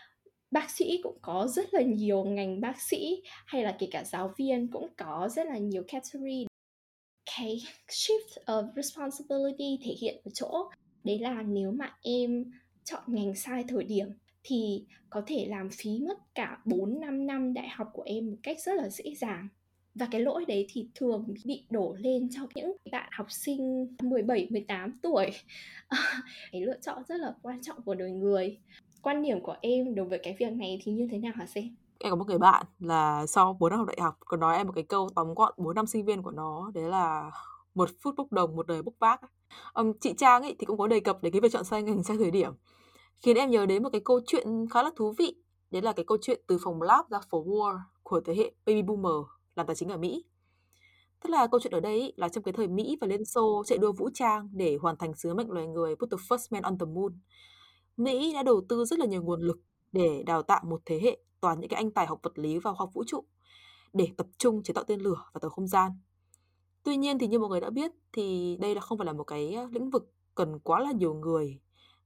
bác 0.50 0.70
sĩ 0.70 1.00
cũng 1.02 1.18
có 1.22 1.46
rất 1.46 1.74
là 1.74 1.82
nhiều 1.82 2.24
ngành 2.24 2.60
bác 2.60 2.80
sĩ 2.80 3.22
hay 3.46 3.62
là 3.62 3.76
kể 3.78 3.88
cả 3.90 4.04
giáo 4.04 4.34
viên 4.36 4.68
cũng 4.72 4.88
có 4.96 5.28
rất 5.32 5.46
là 5.46 5.58
nhiều 5.58 5.82
category 5.88 6.46
cái 7.36 7.62
shift 7.88 8.44
of 8.46 8.68
responsibility 8.76 9.78
thể 9.84 9.94
hiện 10.00 10.20
ở 10.24 10.30
chỗ 10.34 10.70
đấy 11.04 11.18
là 11.18 11.42
nếu 11.42 11.70
mà 11.70 11.96
em 12.02 12.44
chọn 12.84 13.02
ngành 13.06 13.34
sai 13.34 13.64
thời 13.68 13.84
điểm 13.84 14.08
thì 14.44 14.84
có 15.10 15.22
thể 15.26 15.46
làm 15.48 15.68
phí 15.70 15.90
mất 16.08 16.34
cả 16.34 16.58
4 16.64 17.00
5 17.00 17.26
năm 17.26 17.54
đại 17.54 17.68
học 17.68 17.88
của 17.92 18.02
em 18.02 18.30
một 18.30 18.36
cách 18.42 18.56
rất 18.60 18.72
là 18.74 18.88
dễ 18.88 19.14
dàng. 19.14 19.48
Và 19.94 20.08
cái 20.10 20.20
lỗi 20.20 20.44
đấy 20.48 20.66
thì 20.68 20.88
thường 20.94 21.34
bị 21.44 21.64
đổ 21.70 21.96
lên 21.98 22.28
cho 22.30 22.40
những 22.54 22.76
bạn 22.92 23.08
học 23.12 23.26
sinh 23.30 23.86
17, 24.02 24.46
18 24.50 24.98
tuổi. 25.02 25.30
cái 26.52 26.60
lựa 26.60 26.78
chọn 26.82 27.02
rất 27.08 27.20
là 27.20 27.34
quan 27.42 27.62
trọng 27.62 27.82
của 27.82 27.94
đời 27.94 28.10
người. 28.10 28.58
Quan 29.02 29.22
điểm 29.22 29.40
của 29.40 29.56
em 29.60 29.94
đối 29.94 30.06
với 30.06 30.20
cái 30.22 30.36
việc 30.38 30.52
này 30.52 30.80
thì 30.84 30.92
như 30.92 31.08
thế 31.10 31.18
nào 31.18 31.32
hả 31.36 31.46
xem 31.46 31.76
Em 31.98 32.10
có 32.10 32.16
một 32.16 32.24
người 32.26 32.38
bạn 32.38 32.66
là 32.78 33.26
sau 33.26 33.56
4 33.60 33.70
năm 33.70 33.78
học 33.78 33.88
đại 33.88 34.00
học 34.00 34.16
có 34.20 34.36
nói 34.36 34.56
em 34.56 34.66
một 34.66 34.72
cái 34.74 34.84
câu 34.84 35.08
tóm 35.14 35.34
gọn 35.34 35.54
4 35.56 35.74
năm 35.74 35.86
sinh 35.86 36.04
viên 36.04 36.22
của 36.22 36.30
nó 36.30 36.70
đấy 36.74 36.84
là 36.84 37.30
một 37.74 37.88
phút 38.02 38.14
bốc 38.16 38.32
đồng 38.32 38.56
một 38.56 38.66
đời 38.66 38.82
bốc 38.82 38.94
vác. 38.98 39.20
Um, 39.74 39.92
chị 40.00 40.14
Trang 40.16 40.42
ấy 40.42 40.56
thì 40.58 40.66
cũng 40.66 40.78
có 40.78 40.86
đề 40.86 41.00
cập 41.00 41.22
đến 41.22 41.32
cái 41.32 41.40
việc 41.40 41.52
chọn 41.52 41.64
sai 41.64 41.82
ngành 41.82 42.02
sai 42.04 42.16
thời 42.16 42.30
điểm 42.30 42.52
khiến 43.18 43.36
em 43.36 43.50
nhớ 43.50 43.66
đến 43.66 43.82
một 43.82 43.88
cái 43.92 44.00
câu 44.04 44.20
chuyện 44.26 44.66
khá 44.70 44.82
là 44.82 44.90
thú 44.96 45.14
vị. 45.18 45.34
Đấy 45.70 45.82
là 45.82 45.92
cái 45.92 46.04
câu 46.04 46.18
chuyện 46.20 46.40
từ 46.46 46.58
phòng 46.64 46.82
lab 46.82 47.08
ra 47.10 47.18
phố 47.30 47.44
war 47.44 47.78
của 48.02 48.20
thế 48.20 48.34
hệ 48.34 48.52
baby 48.66 48.82
boomer 48.82 49.26
làm 49.56 49.66
tài 49.66 49.76
chính 49.76 49.88
ở 49.88 49.96
Mỹ. 49.96 50.24
Tức 51.22 51.30
là 51.30 51.46
câu 51.46 51.60
chuyện 51.60 51.72
ở 51.72 51.80
đây 51.80 52.12
là 52.16 52.28
trong 52.28 52.44
cái 52.44 52.52
thời 52.52 52.68
Mỹ 52.68 52.96
và 53.00 53.06
Liên 53.06 53.24
Xô 53.24 53.62
chạy 53.66 53.78
đua 53.78 53.92
vũ 53.92 54.10
trang 54.14 54.48
để 54.52 54.78
hoàn 54.80 54.96
thành 54.96 55.14
sứ 55.14 55.34
mệnh 55.34 55.50
loài 55.50 55.66
người 55.66 55.96
put 55.96 56.10
the 56.10 56.16
first 56.28 56.46
man 56.50 56.62
on 56.62 56.78
the 56.78 56.86
moon. 56.86 57.12
Mỹ 57.98 58.32
đã 58.34 58.42
đầu 58.42 58.60
tư 58.68 58.84
rất 58.84 58.98
là 58.98 59.06
nhiều 59.06 59.22
nguồn 59.22 59.40
lực 59.40 59.60
để 59.92 60.22
đào 60.26 60.42
tạo 60.42 60.60
một 60.64 60.80
thế 60.86 61.00
hệ 61.02 61.18
toàn 61.40 61.60
những 61.60 61.70
cái 61.70 61.76
anh 61.76 61.90
tài 61.90 62.06
học 62.06 62.20
vật 62.22 62.38
lý 62.38 62.58
và 62.58 62.72
khoa 62.72 62.78
học 62.78 62.90
vũ 62.92 63.04
trụ 63.06 63.24
để 63.92 64.08
tập 64.16 64.26
trung 64.38 64.62
chế 64.62 64.74
tạo 64.74 64.84
tên 64.84 65.00
lửa 65.00 65.24
và 65.32 65.38
tàu 65.40 65.50
không 65.50 65.66
gian. 65.66 65.92
Tuy 66.82 66.96
nhiên 66.96 67.18
thì 67.18 67.26
như 67.26 67.38
mọi 67.38 67.48
người 67.48 67.60
đã 67.60 67.70
biết 67.70 67.92
thì 68.12 68.56
đây 68.60 68.74
là 68.74 68.80
không 68.80 68.98
phải 68.98 69.06
là 69.06 69.12
một 69.12 69.24
cái 69.24 69.56
lĩnh 69.70 69.90
vực 69.90 70.12
cần 70.34 70.58
quá 70.58 70.80
là 70.80 70.92
nhiều 70.92 71.14
người 71.14 71.60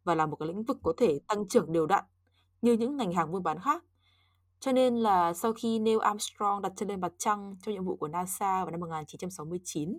và 0.05 0.15
là 0.15 0.27
một 0.27 0.37
cái 0.37 0.49
lĩnh 0.49 0.63
vực 0.63 0.77
có 0.83 0.93
thể 0.97 1.21
tăng 1.29 1.49
trưởng 1.49 1.73
đều 1.73 1.87
đặn 1.87 2.05
như 2.63 2.73
những 2.73 2.97
ngành 2.97 3.13
hàng 3.13 3.33
buôn 3.33 3.43
bán 3.43 3.59
khác. 3.61 3.85
Cho 4.61 4.73
nên 4.73 4.97
là 4.97 5.35
sau 5.35 5.53
khi 5.53 5.79
Neil 5.79 5.99
Armstrong 6.01 6.63
đặt 6.63 6.73
chân 6.77 6.89
lên 6.89 7.01
mặt 7.01 7.13
trăng 7.19 7.57
trong 7.63 7.75
nhiệm 7.75 7.85
vụ 7.85 7.97
của 7.97 8.09
NASA 8.09 8.65
vào 8.65 8.71
năm 8.71 8.81
1969 8.81 9.99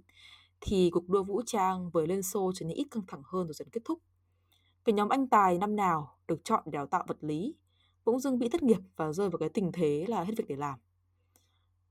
thì 0.62 0.90
cuộc 0.94 1.10
đua 1.10 1.24
vũ 1.24 1.42
trang 1.46 1.90
với 1.90 2.08
Liên 2.08 2.24
Xô 2.24 2.52
trở 2.56 2.66
nên 2.66 2.78
ít 2.78 2.88
căng 2.92 3.04
thẳng 3.08 3.22
hơn 3.26 3.48
rồi 3.48 3.54
dần 3.54 3.68
kết 3.72 3.82
thúc. 3.86 4.00
Cái 4.86 4.94
nhóm 4.94 5.10
anh 5.10 5.28
tài 5.28 5.58
năm 5.58 5.75
nào 5.75 6.18
được 6.28 6.44
chọn 6.44 6.63
để 6.66 6.72
đào 6.72 6.88
tạo 6.88 7.04
vật 7.08 7.18
lý 7.22 7.56
bỗng 8.06 8.20
dưng 8.20 8.40
bị 8.40 8.50
thất 8.50 8.63
nghiệp 8.63 8.80
và 8.96 9.12
rơi 9.12 9.30
vào 9.30 9.38
cái 9.38 9.50
tình 9.50 9.72
thế 9.72 10.06
là 10.08 10.24
hết 10.24 10.34
việc 10.38 10.48
để 10.48 10.56
làm. 10.56 10.80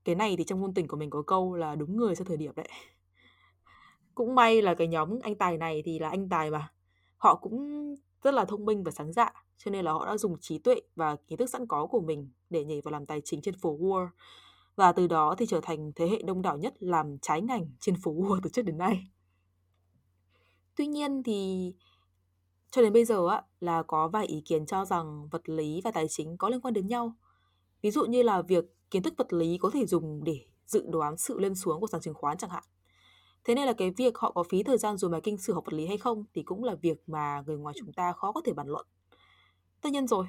Cái 0.03 0.15
này 0.15 0.35
thì 0.37 0.43
trong 0.43 0.61
ngôn 0.61 0.73
tình 0.73 0.87
của 0.87 0.97
mình 0.97 1.09
có 1.09 1.21
câu 1.21 1.55
là 1.55 1.75
đúng 1.75 1.97
người 1.97 2.15
sau 2.15 2.25
thời 2.25 2.37
điểm 2.37 2.55
đấy. 2.55 2.67
Cũng 4.15 4.35
may 4.35 4.61
là 4.61 4.75
cái 4.75 4.87
nhóm 4.87 5.19
anh 5.23 5.35
tài 5.35 5.57
này 5.57 5.81
thì 5.85 5.99
là 5.99 6.09
anh 6.09 6.29
tài 6.29 6.51
mà. 6.51 6.71
Họ 7.17 7.35
cũng 7.35 7.95
rất 8.23 8.33
là 8.33 8.45
thông 8.45 8.65
minh 8.65 8.83
và 8.83 8.91
sáng 8.91 9.13
dạ, 9.13 9.31
cho 9.57 9.71
nên 9.71 9.85
là 9.85 9.91
họ 9.91 10.05
đã 10.05 10.17
dùng 10.17 10.37
trí 10.39 10.57
tuệ 10.59 10.75
và 10.95 11.15
kiến 11.15 11.37
thức 11.37 11.49
sẵn 11.49 11.67
có 11.67 11.85
của 11.85 12.01
mình 12.01 12.29
để 12.49 12.65
nhảy 12.65 12.81
vào 12.81 12.91
làm 12.91 13.05
tài 13.05 13.21
chính 13.21 13.41
trên 13.41 13.55
phố 13.55 13.77
Wall. 13.77 14.07
Và 14.75 14.91
từ 14.91 15.07
đó 15.07 15.35
thì 15.37 15.45
trở 15.45 15.59
thành 15.63 15.91
thế 15.95 16.07
hệ 16.07 16.21
đông 16.25 16.41
đảo 16.41 16.57
nhất 16.57 16.73
làm 16.79 17.17
trái 17.17 17.41
ngành 17.41 17.65
trên 17.79 17.95
phố 18.03 18.13
Wall 18.13 18.39
từ 18.43 18.49
trước 18.49 18.61
đến 18.61 18.77
nay. 18.77 19.07
Tuy 20.75 20.87
nhiên 20.87 21.23
thì 21.23 21.73
cho 22.73 22.81
đến 22.81 22.93
bây 22.93 23.05
giờ 23.05 23.27
á 23.27 23.43
là 23.59 23.83
có 23.83 24.07
vài 24.07 24.25
ý 24.25 24.41
kiến 24.41 24.65
cho 24.65 24.85
rằng 24.85 25.27
vật 25.27 25.49
lý 25.49 25.81
và 25.83 25.91
tài 25.91 26.07
chính 26.09 26.37
có 26.37 26.49
liên 26.49 26.61
quan 26.61 26.73
đến 26.73 26.87
nhau. 26.87 27.13
Ví 27.81 27.91
dụ 27.91 28.05
như 28.05 28.23
là 28.23 28.41
việc 28.41 28.65
kiến 28.91 29.03
thức 29.03 29.13
vật 29.17 29.33
lý 29.33 29.57
có 29.57 29.69
thể 29.69 29.85
dùng 29.85 30.23
để 30.23 30.45
dự 30.65 30.85
đoán 30.89 31.17
sự 31.17 31.39
lên 31.39 31.55
xuống 31.55 31.81
của 31.81 31.87
sàn 31.87 32.01
chứng 32.01 32.13
khoán 32.13 32.37
chẳng 32.37 32.49
hạn. 32.49 32.63
Thế 33.43 33.55
nên 33.55 33.65
là 33.65 33.73
cái 33.73 33.91
việc 33.91 34.17
họ 34.17 34.31
có 34.31 34.43
phí 34.43 34.63
thời 34.63 34.77
gian 34.77 34.97
dùng 34.97 35.11
bài 35.11 35.21
kinh 35.21 35.37
sử 35.37 35.53
học 35.53 35.65
vật 35.65 35.73
lý 35.73 35.87
hay 35.87 35.97
không 35.97 36.25
thì 36.33 36.43
cũng 36.43 36.63
là 36.63 36.75
việc 36.75 37.09
mà 37.09 37.43
người 37.45 37.57
ngoài 37.57 37.75
chúng 37.77 37.93
ta 37.93 38.11
khó 38.11 38.31
có 38.31 38.41
thể 38.45 38.53
bàn 38.53 38.67
luận. 38.67 38.85
Tất 39.81 39.89
nhiên 39.89 40.07
rồi, 40.07 40.25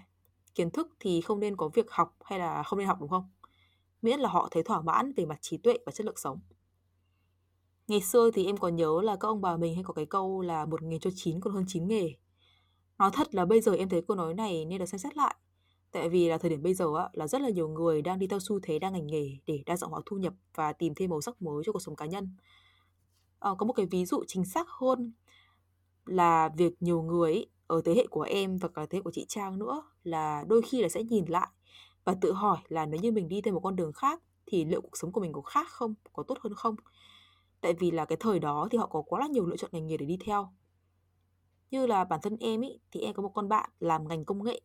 kiến 0.55 0.71
thức 0.71 0.89
thì 1.01 1.21
không 1.21 1.41
nên 1.41 1.57
có 1.57 1.69
việc 1.69 1.91
học 1.91 2.17
hay 2.25 2.39
là 2.39 2.63
không 2.63 2.79
nên 2.79 2.89
học 2.89 3.01
đúng 3.01 3.11
không? 3.11 3.31
Miễn 4.03 4.21
là 4.21 4.29
họ 4.29 4.49
thấy 4.51 4.63
thỏa 4.63 4.81
mãn 4.81 5.13
về 5.13 5.27
mặt 5.27 5.39
trí 5.41 5.57
tuệ 5.57 5.79
và 5.87 5.93
chất 5.93 6.07
lượng 6.07 6.17
sống. 6.17 6.41
Ngày 7.89 8.01
xưa 8.01 8.31
thì 8.31 8.47
em 8.47 8.57
còn 8.57 8.77
nhớ 8.77 9.01
là 9.03 9.17
các 9.17 9.29
ông 9.29 9.41
bà 9.41 9.57
mình 9.57 9.75
hay 9.75 9.85
có 9.85 9.95
cái 9.95 10.07
câu 10.07 10.41
là 10.41 10.65
một 10.65 10.83
nghề 10.83 10.99
cho 10.99 11.11
chín 11.15 11.41
còn 11.41 11.55
hơn 11.55 11.65
chín 11.69 11.89
nghề. 11.89 12.15
Nói 13.05 13.11
thật 13.15 13.35
là 13.35 13.45
bây 13.45 13.61
giờ 13.61 13.75
em 13.75 13.89
thấy 13.89 14.03
câu 14.09 14.17
nói 14.17 14.35
này 14.35 14.65
nên 14.65 14.79
được 14.79 14.87
xem 14.87 14.99
xét 14.99 15.17
lại. 15.17 15.35
Tại 15.93 16.09
vì 16.09 16.29
là 16.29 16.39
thời 16.39 16.51
điểm 16.51 16.63
bây 16.63 16.75
giờ 16.75 16.87
á, 16.99 17.09
là 17.13 17.29
rất 17.29 17.41
là 17.41 17.49
nhiều 17.49 17.69
người 17.69 18.03
đang 18.03 18.19
đi 18.19 18.27
theo 18.27 18.41
xu 18.41 18.61
thế 18.63 18.79
đa 18.79 18.91
ngành 18.91 19.07
nghề 19.07 19.31
để 19.47 19.63
đa 19.67 19.77
dạng 19.77 19.91
hóa 19.91 20.01
thu 20.07 20.17
nhập 20.17 20.35
và 20.55 20.73
tìm 20.73 20.95
thêm 20.95 21.11
màu 21.11 21.21
sắc 21.21 21.43
mới 21.43 21.63
cho 21.67 21.73
cuộc 21.73 21.83
sống 21.83 21.97
cá 21.97 22.07
nhân. 22.07 22.29
À, 23.39 23.51
có 23.59 23.67
một 23.67 23.73
cái 23.73 23.87
ví 23.87 24.05
dụ 24.05 24.25
chính 24.27 24.45
xác 24.45 24.69
hơn 24.69 25.13
là 26.07 26.49
việc 26.57 26.83
nhiều 26.83 27.03
người 27.03 27.47
ở 27.67 27.83
thế 27.85 27.95
hệ 27.95 28.07
của 28.07 28.23
em 28.23 28.59
và 28.59 28.69
cả 28.69 28.87
thế 28.91 28.99
hệ 28.99 29.03
của 29.03 29.11
chị 29.11 29.25
Trang 29.29 29.59
nữa 29.59 29.83
là 30.05 30.45
đôi 30.49 30.63
khi 30.63 30.83
là 30.83 30.89
sẽ 30.89 31.03
nhìn 31.03 31.25
lại 31.29 31.49
và 32.05 32.15
tự 32.21 32.33
hỏi 32.33 32.59
là 32.69 32.87
nếu 32.87 33.01
như 33.01 33.13
mình 33.13 33.29
đi 33.29 33.41
theo 33.41 33.55
một 33.55 33.61
con 33.61 33.77
đường 33.77 33.93
khác 33.93 34.23
thì 34.47 34.65
liệu 34.65 34.81
cuộc 34.81 34.97
sống 34.97 35.13
của 35.13 35.21
mình 35.21 35.33
có 35.33 35.41
khác 35.41 35.69
không, 35.69 35.95
có 36.13 36.23
tốt 36.23 36.39
hơn 36.41 36.55
không? 36.55 36.77
Tại 37.61 37.75
vì 37.75 37.91
là 37.91 38.05
cái 38.05 38.17
thời 38.21 38.39
đó 38.39 38.69
thì 38.71 38.79
họ 38.79 38.87
có 38.87 39.03
quá 39.03 39.21
là 39.21 39.27
nhiều 39.27 39.47
lựa 39.47 39.57
chọn 39.57 39.71
ngành 39.73 39.87
nghề 39.87 39.97
để 39.97 40.07
đi 40.07 40.19
theo. 40.25 40.53
Như 41.75 41.87
là 41.87 42.05
bản 42.05 42.21
thân 42.23 42.37
em 42.41 42.61
ý, 42.61 42.79
thì 42.93 43.01
em 43.01 43.15
có 43.15 43.23
một 43.23 43.29
con 43.35 43.49
bạn 43.49 43.71
làm 43.81 44.09
ngành 44.09 44.25
công 44.25 44.45
nghệ. 44.45 44.61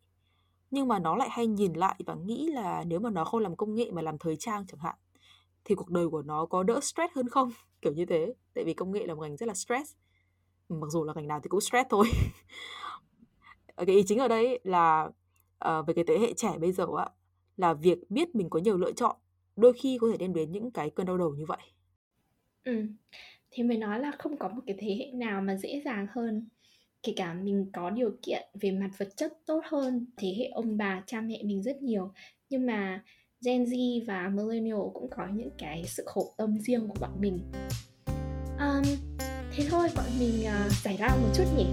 Nhưng 0.72 0.88
mà 0.88 1.00
nó 1.00 1.16
lại 1.16 1.30
hay 1.32 1.48
nhìn 1.48 1.74
lại 1.74 1.96
và 2.06 2.16
nghĩ 2.16 2.48
là 2.48 2.84
nếu 2.88 3.00
mà 3.00 3.10
nó 3.10 3.26
không 3.26 3.42
làm 3.42 3.56
công 3.56 3.76
nghệ 3.76 3.92
mà 3.92 4.02
làm 4.02 4.18
thời 4.18 4.36
trang 4.36 4.66
chẳng 4.68 4.80
hạn 4.80 4.96
thì 5.66 5.76
cuộc 5.76 5.90
đời 5.90 6.10
của 6.10 6.22
nó 6.22 6.46
có 6.46 6.64
đỡ 6.64 6.80
stress 6.82 7.14
hơn 7.16 7.30
không? 7.30 7.52
Kiểu 7.82 7.94
như 7.94 8.06
thế. 8.06 8.34
Tại 8.54 8.64
vì 8.64 8.74
công 8.74 8.92
nghệ 8.92 9.06
là 9.06 9.14
một 9.14 9.22
ngành 9.22 9.38
rất 9.38 9.46
là 9.46 9.54
stress. 9.54 9.96
Mặc 10.70 10.88
dù 10.90 11.04
là 11.04 11.14
ngành 11.14 11.28
nào 11.28 11.40
thì 11.44 11.48
cũng 11.48 11.62
stress 11.62 11.90
thôi. 11.90 12.08
cái 13.78 13.96
ý 13.96 14.04
chính 14.04 14.20
ở 14.20 14.28
đây 14.28 14.60
là 14.64 15.10
ờ, 15.60 15.80
uh, 15.80 15.88
về 15.88 15.94
cái 15.94 16.04
thế 16.08 16.18
hệ 16.20 16.34
trẻ 16.34 16.58
bây 16.58 16.72
giờ 16.72 16.86
á 16.98 17.06
là 17.58 17.74
việc 17.74 18.12
biết 18.12 18.36
mình 18.36 18.50
có 18.50 18.60
nhiều 18.60 18.78
lựa 18.78 18.92
chọn 18.92 19.16
đôi 19.56 19.74
khi 19.74 19.98
có 20.02 20.08
thể 20.12 20.18
đem 20.18 20.34
đến 20.34 20.52
những 20.52 20.72
cái 20.72 20.90
cơn 20.90 21.06
đau 21.06 21.18
đầu 21.18 21.36
như 21.36 21.46
vậy. 21.46 21.62
Ừ. 22.64 22.86
Thì 23.52 23.64
mới 23.64 23.78
nói 23.78 24.00
là 24.00 24.12
không 24.20 24.38
có 24.38 24.50
một 24.50 24.62
cái 24.68 24.76
thế 24.80 24.96
hệ 25.00 25.12
nào 25.14 25.42
mà 25.42 25.56
dễ 25.56 25.82
dàng 25.86 26.08
hơn 26.16 26.48
kể 27.04 27.14
cả 27.16 27.34
mình 27.34 27.66
có 27.74 27.90
điều 27.90 28.12
kiện 28.22 28.44
về 28.62 28.72
mặt 28.72 28.90
vật 28.98 29.10
chất 29.16 29.34
tốt 29.46 29.62
hơn 29.66 30.06
thế 30.18 30.36
hệ 30.38 30.46
ông 30.46 30.78
bà 30.78 31.04
cha 31.06 31.22
mẹ 31.22 31.42
mình 31.44 31.64
rất 31.64 31.82
nhiều. 31.82 32.12
Nhưng 32.50 32.66
mà 32.66 33.04
Gen 33.46 33.64
Z 33.64 34.06
và 34.06 34.30
Millennial 34.30 34.80
cũng 34.94 35.10
có 35.10 35.28
những 35.34 35.50
cái 35.58 35.84
sự 35.88 36.04
khổ 36.06 36.34
tâm 36.38 36.60
riêng 36.60 36.88
của 36.88 36.96
bọn 37.02 37.12
mình. 37.20 37.40
Um, 38.60 38.84
thế 39.52 39.66
thôi 39.70 39.90
bọn 39.96 40.06
mình 40.20 40.44
uh, 40.44 40.72
giải 40.84 40.98
lao 41.00 41.18
một 41.18 41.30
chút 41.36 41.44
nhỉ? 41.58 41.66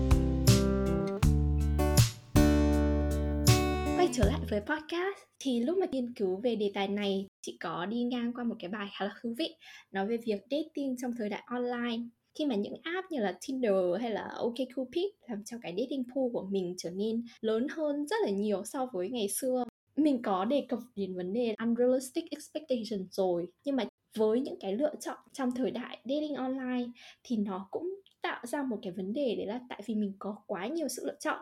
Quay 3.96 4.08
trở 4.12 4.24
lại 4.24 4.40
với 4.50 4.60
podcast 4.60 5.18
thì 5.38 5.60
lúc 5.60 5.78
mà 5.78 5.86
nghiên 5.92 6.14
cứu 6.14 6.40
về 6.40 6.56
đề 6.56 6.70
tài 6.74 6.88
này 6.88 7.26
chị 7.42 7.56
có 7.60 7.86
đi 7.86 8.02
ngang 8.02 8.32
qua 8.34 8.44
một 8.44 8.56
cái 8.58 8.70
bài 8.70 8.88
khá 8.98 9.04
là 9.04 9.14
thú 9.22 9.34
vị 9.38 9.48
nói 9.92 10.06
về 10.06 10.16
việc 10.16 10.40
dating 10.50 10.96
trong 11.02 11.12
thời 11.18 11.28
đại 11.28 11.42
online 11.46 12.02
khi 12.38 12.46
mà 12.46 12.54
những 12.54 12.74
app 12.82 13.10
như 13.10 13.20
là 13.20 13.38
Tinder 13.46 13.74
hay 14.00 14.10
là 14.10 14.28
OkCupid 14.36 15.04
làm 15.28 15.44
cho 15.44 15.56
cái 15.62 15.74
dating 15.78 16.04
pool 16.04 16.24
của 16.32 16.46
mình 16.50 16.74
trở 16.78 16.90
nên 16.90 17.24
lớn 17.40 17.66
hơn 17.70 18.06
rất 18.06 18.16
là 18.22 18.30
nhiều 18.30 18.64
so 18.64 18.86
với 18.92 19.10
ngày 19.10 19.28
xưa 19.28 19.64
mình 19.96 20.22
có 20.22 20.44
đề 20.44 20.66
cập 20.68 20.78
đến 20.94 21.16
vấn 21.16 21.32
đề 21.32 21.54
unrealistic 21.58 22.24
expectation 22.30 23.08
rồi 23.10 23.46
nhưng 23.64 23.76
mà 23.76 23.84
với 24.16 24.40
những 24.40 24.58
cái 24.60 24.76
lựa 24.76 24.94
chọn 25.00 25.18
trong 25.32 25.50
thời 25.54 25.70
đại 25.70 25.98
dating 26.04 26.34
online 26.34 26.84
thì 27.22 27.36
nó 27.36 27.68
cũng 27.70 28.00
tạo 28.22 28.46
ra 28.46 28.62
một 28.62 28.78
cái 28.82 28.92
vấn 28.92 29.12
đề 29.12 29.34
đấy 29.36 29.46
là 29.46 29.60
tại 29.68 29.82
vì 29.86 29.94
mình 29.94 30.12
có 30.18 30.36
quá 30.46 30.66
nhiều 30.66 30.88
sự 30.88 31.06
lựa 31.06 31.16
chọn 31.20 31.40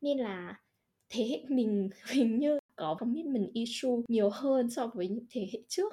nên 0.00 0.18
là 0.18 0.60
thế 1.08 1.24
hệ 1.30 1.44
mình 1.48 1.90
hình 2.10 2.38
như 2.38 2.58
có 2.76 2.96
commitment 2.98 3.52
issue 3.52 3.90
nhiều 4.08 4.30
hơn 4.30 4.70
so 4.70 4.86
với 4.94 5.08
những 5.08 5.26
thế 5.30 5.48
hệ 5.52 5.58
trước. 5.68 5.92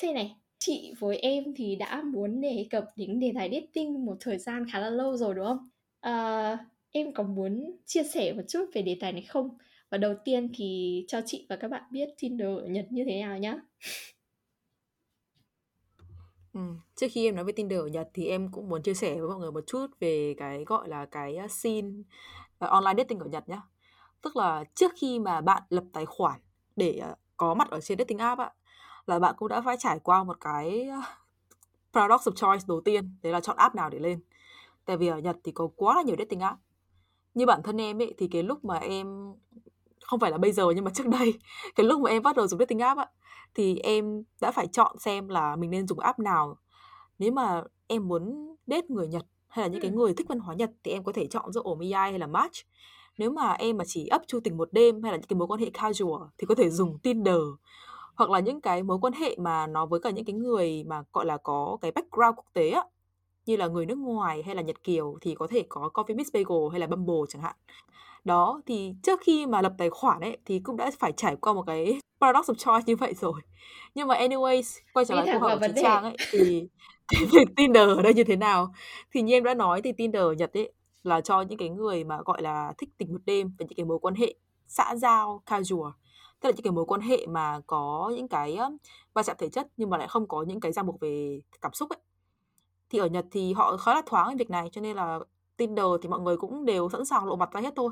C 0.00 0.04
này, 0.04 0.36
chị 0.64 0.94
với 0.98 1.16
em 1.16 1.44
thì 1.56 1.76
đã 1.76 2.02
muốn 2.02 2.40
đề 2.40 2.66
cập 2.70 2.84
đến 2.96 3.20
đề 3.20 3.32
tài 3.34 3.50
dating 3.52 4.06
một 4.06 4.16
thời 4.20 4.38
gian 4.38 4.66
khá 4.72 4.78
là 4.78 4.90
lâu 4.90 5.16
rồi 5.16 5.34
đúng 5.34 5.46
không? 5.46 5.68
À, 6.00 6.58
em 6.90 7.14
có 7.14 7.22
muốn 7.22 7.76
chia 7.86 8.02
sẻ 8.04 8.32
một 8.32 8.42
chút 8.48 8.64
về 8.74 8.82
đề 8.82 8.96
tài 9.00 9.12
này 9.12 9.22
không? 9.22 9.48
Và 9.90 9.98
đầu 9.98 10.14
tiên 10.24 10.48
thì 10.54 11.04
cho 11.08 11.20
chị 11.26 11.46
và 11.48 11.56
các 11.56 11.68
bạn 11.68 11.82
biết 11.90 12.08
Tinder 12.18 12.58
ở 12.58 12.66
Nhật 12.66 12.86
như 12.90 13.04
thế 13.06 13.22
nào 13.22 13.38
nhá. 13.38 13.56
Ừ. 16.52 16.60
Trước 16.96 17.06
khi 17.10 17.28
em 17.28 17.34
nói 17.34 17.44
về 17.44 17.52
Tinder 17.52 17.80
ở 17.80 17.86
Nhật 17.86 18.08
thì 18.14 18.26
em 18.26 18.48
cũng 18.52 18.68
muốn 18.68 18.82
chia 18.82 18.94
sẻ 18.94 19.14
với 19.14 19.28
mọi 19.28 19.38
người 19.38 19.52
một 19.52 19.64
chút 19.66 19.86
về 20.00 20.34
cái 20.36 20.64
gọi 20.64 20.88
là 20.88 21.06
cái 21.06 21.36
ờ, 21.36 21.46
scene 21.48 21.88
uh, 22.64 22.70
online 22.70 22.94
dating 22.98 23.18
ở 23.18 23.26
Nhật 23.26 23.48
nhá. 23.48 23.60
Tức 24.22 24.36
là 24.36 24.64
trước 24.74 24.92
khi 24.96 25.18
mà 25.18 25.40
bạn 25.40 25.62
lập 25.68 25.84
tài 25.92 26.06
khoản 26.06 26.40
để 26.76 27.00
uh, 27.12 27.18
có 27.36 27.54
mặt 27.54 27.70
ở 27.70 27.80
trên 27.80 27.98
dating 27.98 28.18
app 28.18 28.40
ạ 28.40 28.52
là 29.06 29.18
bạn 29.18 29.34
cũng 29.38 29.48
đã 29.48 29.60
phải 29.60 29.76
trải 29.78 29.98
qua 29.98 30.24
một 30.24 30.40
cái 30.40 30.88
paradox 31.92 32.28
of 32.28 32.32
choice 32.32 32.64
đầu 32.68 32.80
tiên 32.80 33.16
đấy 33.22 33.32
là 33.32 33.40
chọn 33.40 33.56
app 33.56 33.74
nào 33.74 33.90
để 33.90 33.98
lên. 33.98 34.20
Tại 34.84 34.96
vì 34.96 35.06
ở 35.06 35.18
Nhật 35.18 35.36
thì 35.44 35.52
có 35.52 35.68
quá 35.76 35.96
là 35.96 36.02
nhiều 36.02 36.16
dating 36.18 36.40
app. 36.40 36.60
Như 37.34 37.46
bản 37.46 37.62
thân 37.62 37.80
em 37.80 38.02
ấy 38.02 38.14
thì 38.18 38.28
cái 38.28 38.42
lúc 38.42 38.64
mà 38.64 38.78
em 38.78 39.34
không 40.04 40.20
phải 40.20 40.30
là 40.30 40.38
bây 40.38 40.52
giờ 40.52 40.70
nhưng 40.74 40.84
mà 40.84 40.90
trước 40.94 41.08
đây 41.08 41.34
cái 41.74 41.86
lúc 41.86 42.00
mà 42.00 42.10
em 42.10 42.22
bắt 42.22 42.36
đầu 42.36 42.46
dùng 42.46 42.58
dating 42.58 42.78
app 42.78 42.98
á 42.98 43.06
thì 43.54 43.78
em 43.78 44.22
đã 44.40 44.50
phải 44.50 44.66
chọn 44.66 44.98
xem 44.98 45.28
là 45.28 45.56
mình 45.56 45.70
nên 45.70 45.86
dùng 45.86 45.98
app 45.98 46.18
nào. 46.18 46.56
Nếu 47.18 47.32
mà 47.32 47.62
em 47.86 48.08
muốn 48.08 48.54
date 48.66 48.86
người 48.88 49.08
Nhật 49.08 49.26
hay 49.48 49.64
là 49.64 49.68
những 49.68 49.80
cái 49.80 49.90
người 49.90 50.14
thích 50.14 50.28
văn 50.28 50.38
hóa 50.38 50.54
Nhật 50.54 50.70
thì 50.84 50.92
em 50.92 51.04
có 51.04 51.12
thể 51.12 51.26
chọn 51.26 51.52
giữa 51.52 51.62
Omiai 51.64 52.10
hay 52.10 52.18
là 52.18 52.26
Match. 52.26 52.56
Nếu 53.18 53.30
mà 53.30 53.52
em 53.52 53.76
mà 53.76 53.84
chỉ 53.86 54.06
ấp 54.06 54.22
chu 54.26 54.40
tình 54.44 54.56
một 54.56 54.72
đêm 54.72 55.02
hay 55.02 55.12
là 55.12 55.18
những 55.18 55.26
cái 55.26 55.36
mối 55.36 55.48
quan 55.48 55.60
hệ 55.60 55.70
casual 55.70 56.22
thì 56.38 56.46
có 56.46 56.54
thể 56.54 56.70
dùng 56.70 56.98
Tinder 56.98 57.40
hoặc 58.22 58.30
là 58.30 58.40
những 58.40 58.60
cái 58.60 58.82
mối 58.82 58.98
quan 59.00 59.12
hệ 59.12 59.36
mà 59.38 59.66
nó 59.66 59.86
với 59.86 60.00
cả 60.00 60.10
những 60.10 60.24
cái 60.24 60.34
người 60.34 60.84
mà 60.86 61.02
gọi 61.12 61.26
là 61.26 61.36
có 61.36 61.78
cái 61.80 61.90
background 61.90 62.36
quốc 62.36 62.46
tế 62.52 62.70
á 62.70 62.82
như 63.46 63.56
là 63.56 63.66
người 63.66 63.86
nước 63.86 63.98
ngoài 63.98 64.42
hay 64.42 64.54
là 64.54 64.62
Nhật 64.62 64.84
Kiều 64.84 65.18
thì 65.20 65.34
có 65.34 65.46
thể 65.46 65.64
có 65.68 65.90
Coffee 65.94 66.16
Miss 66.16 66.32
Bagel 66.32 66.70
hay 66.70 66.80
là 66.80 66.86
Bumble 66.86 67.26
chẳng 67.28 67.42
hạn. 67.42 67.56
Đó 68.24 68.62
thì 68.66 68.94
trước 69.02 69.20
khi 69.22 69.46
mà 69.46 69.62
lập 69.62 69.72
tài 69.78 69.90
khoản 69.90 70.20
ấy 70.20 70.38
thì 70.44 70.58
cũng 70.58 70.76
đã 70.76 70.90
phải 70.98 71.12
trải 71.12 71.36
qua 71.36 71.52
một 71.52 71.62
cái 71.66 72.00
paradox 72.20 72.50
of 72.50 72.54
choice 72.54 72.84
như 72.86 72.96
vậy 72.96 73.14
rồi. 73.14 73.40
Nhưng 73.94 74.08
mà 74.08 74.14
anyways, 74.14 74.80
quay 74.92 75.04
trở 75.04 75.14
lại 75.14 75.26
câu 75.30 75.40
hỏi 75.40 75.58
của 75.58 75.66
chị 75.66 75.82
Trang 75.82 76.04
ấy 76.04 76.16
thì 76.30 76.68
cái 77.08 77.24
việc 77.32 77.48
Tinder 77.56 77.88
ở 77.88 78.02
đây 78.02 78.14
như 78.14 78.24
thế 78.24 78.36
nào? 78.36 78.74
Thì 79.12 79.22
như 79.22 79.34
em 79.34 79.44
đã 79.44 79.54
nói 79.54 79.82
thì 79.82 79.92
Tinder 79.92 80.22
ở 80.22 80.32
Nhật 80.32 80.56
ấy 80.56 80.72
là 81.02 81.20
cho 81.20 81.40
những 81.40 81.58
cái 81.58 81.68
người 81.68 82.04
mà 82.04 82.18
gọi 82.24 82.42
là 82.42 82.72
thích 82.78 82.88
tình 82.98 83.12
một 83.12 83.20
đêm 83.26 83.48
và 83.58 83.66
những 83.68 83.76
cái 83.76 83.84
mối 83.84 83.98
quan 83.98 84.14
hệ 84.14 84.34
xã 84.66 84.94
giao 84.96 85.42
casual 85.46 85.90
tức 86.42 86.48
là 86.48 86.52
những 86.56 86.64
cái 86.64 86.72
mối 86.72 86.84
quan 86.84 87.00
hệ 87.00 87.26
mà 87.26 87.60
có 87.66 88.12
những 88.16 88.28
cái 88.28 88.58
va 89.14 89.22
chạm 89.22 89.36
thể 89.38 89.48
chất 89.48 89.66
nhưng 89.76 89.90
mà 89.90 89.98
lại 89.98 90.08
không 90.08 90.28
có 90.28 90.42
những 90.42 90.60
cái 90.60 90.72
ràng 90.72 90.86
buộc 90.86 91.00
về 91.00 91.40
cảm 91.60 91.72
xúc 91.72 91.88
ấy. 91.90 91.98
Thì 92.90 92.98
ở 92.98 93.06
Nhật 93.06 93.26
thì 93.30 93.52
họ 93.52 93.76
khá 93.76 93.94
là 93.94 94.02
thoáng 94.06 94.28
về 94.28 94.34
việc 94.34 94.50
này 94.50 94.68
cho 94.72 94.80
nên 94.80 94.96
là 94.96 95.18
Tinder 95.56 95.86
thì 96.02 96.08
mọi 96.08 96.20
người 96.20 96.36
cũng 96.36 96.64
đều 96.64 96.88
sẵn 96.88 97.04
sàng 97.04 97.24
lộ 97.24 97.36
mặt 97.36 97.52
ra 97.52 97.60
hết 97.60 97.72
thôi. 97.76 97.90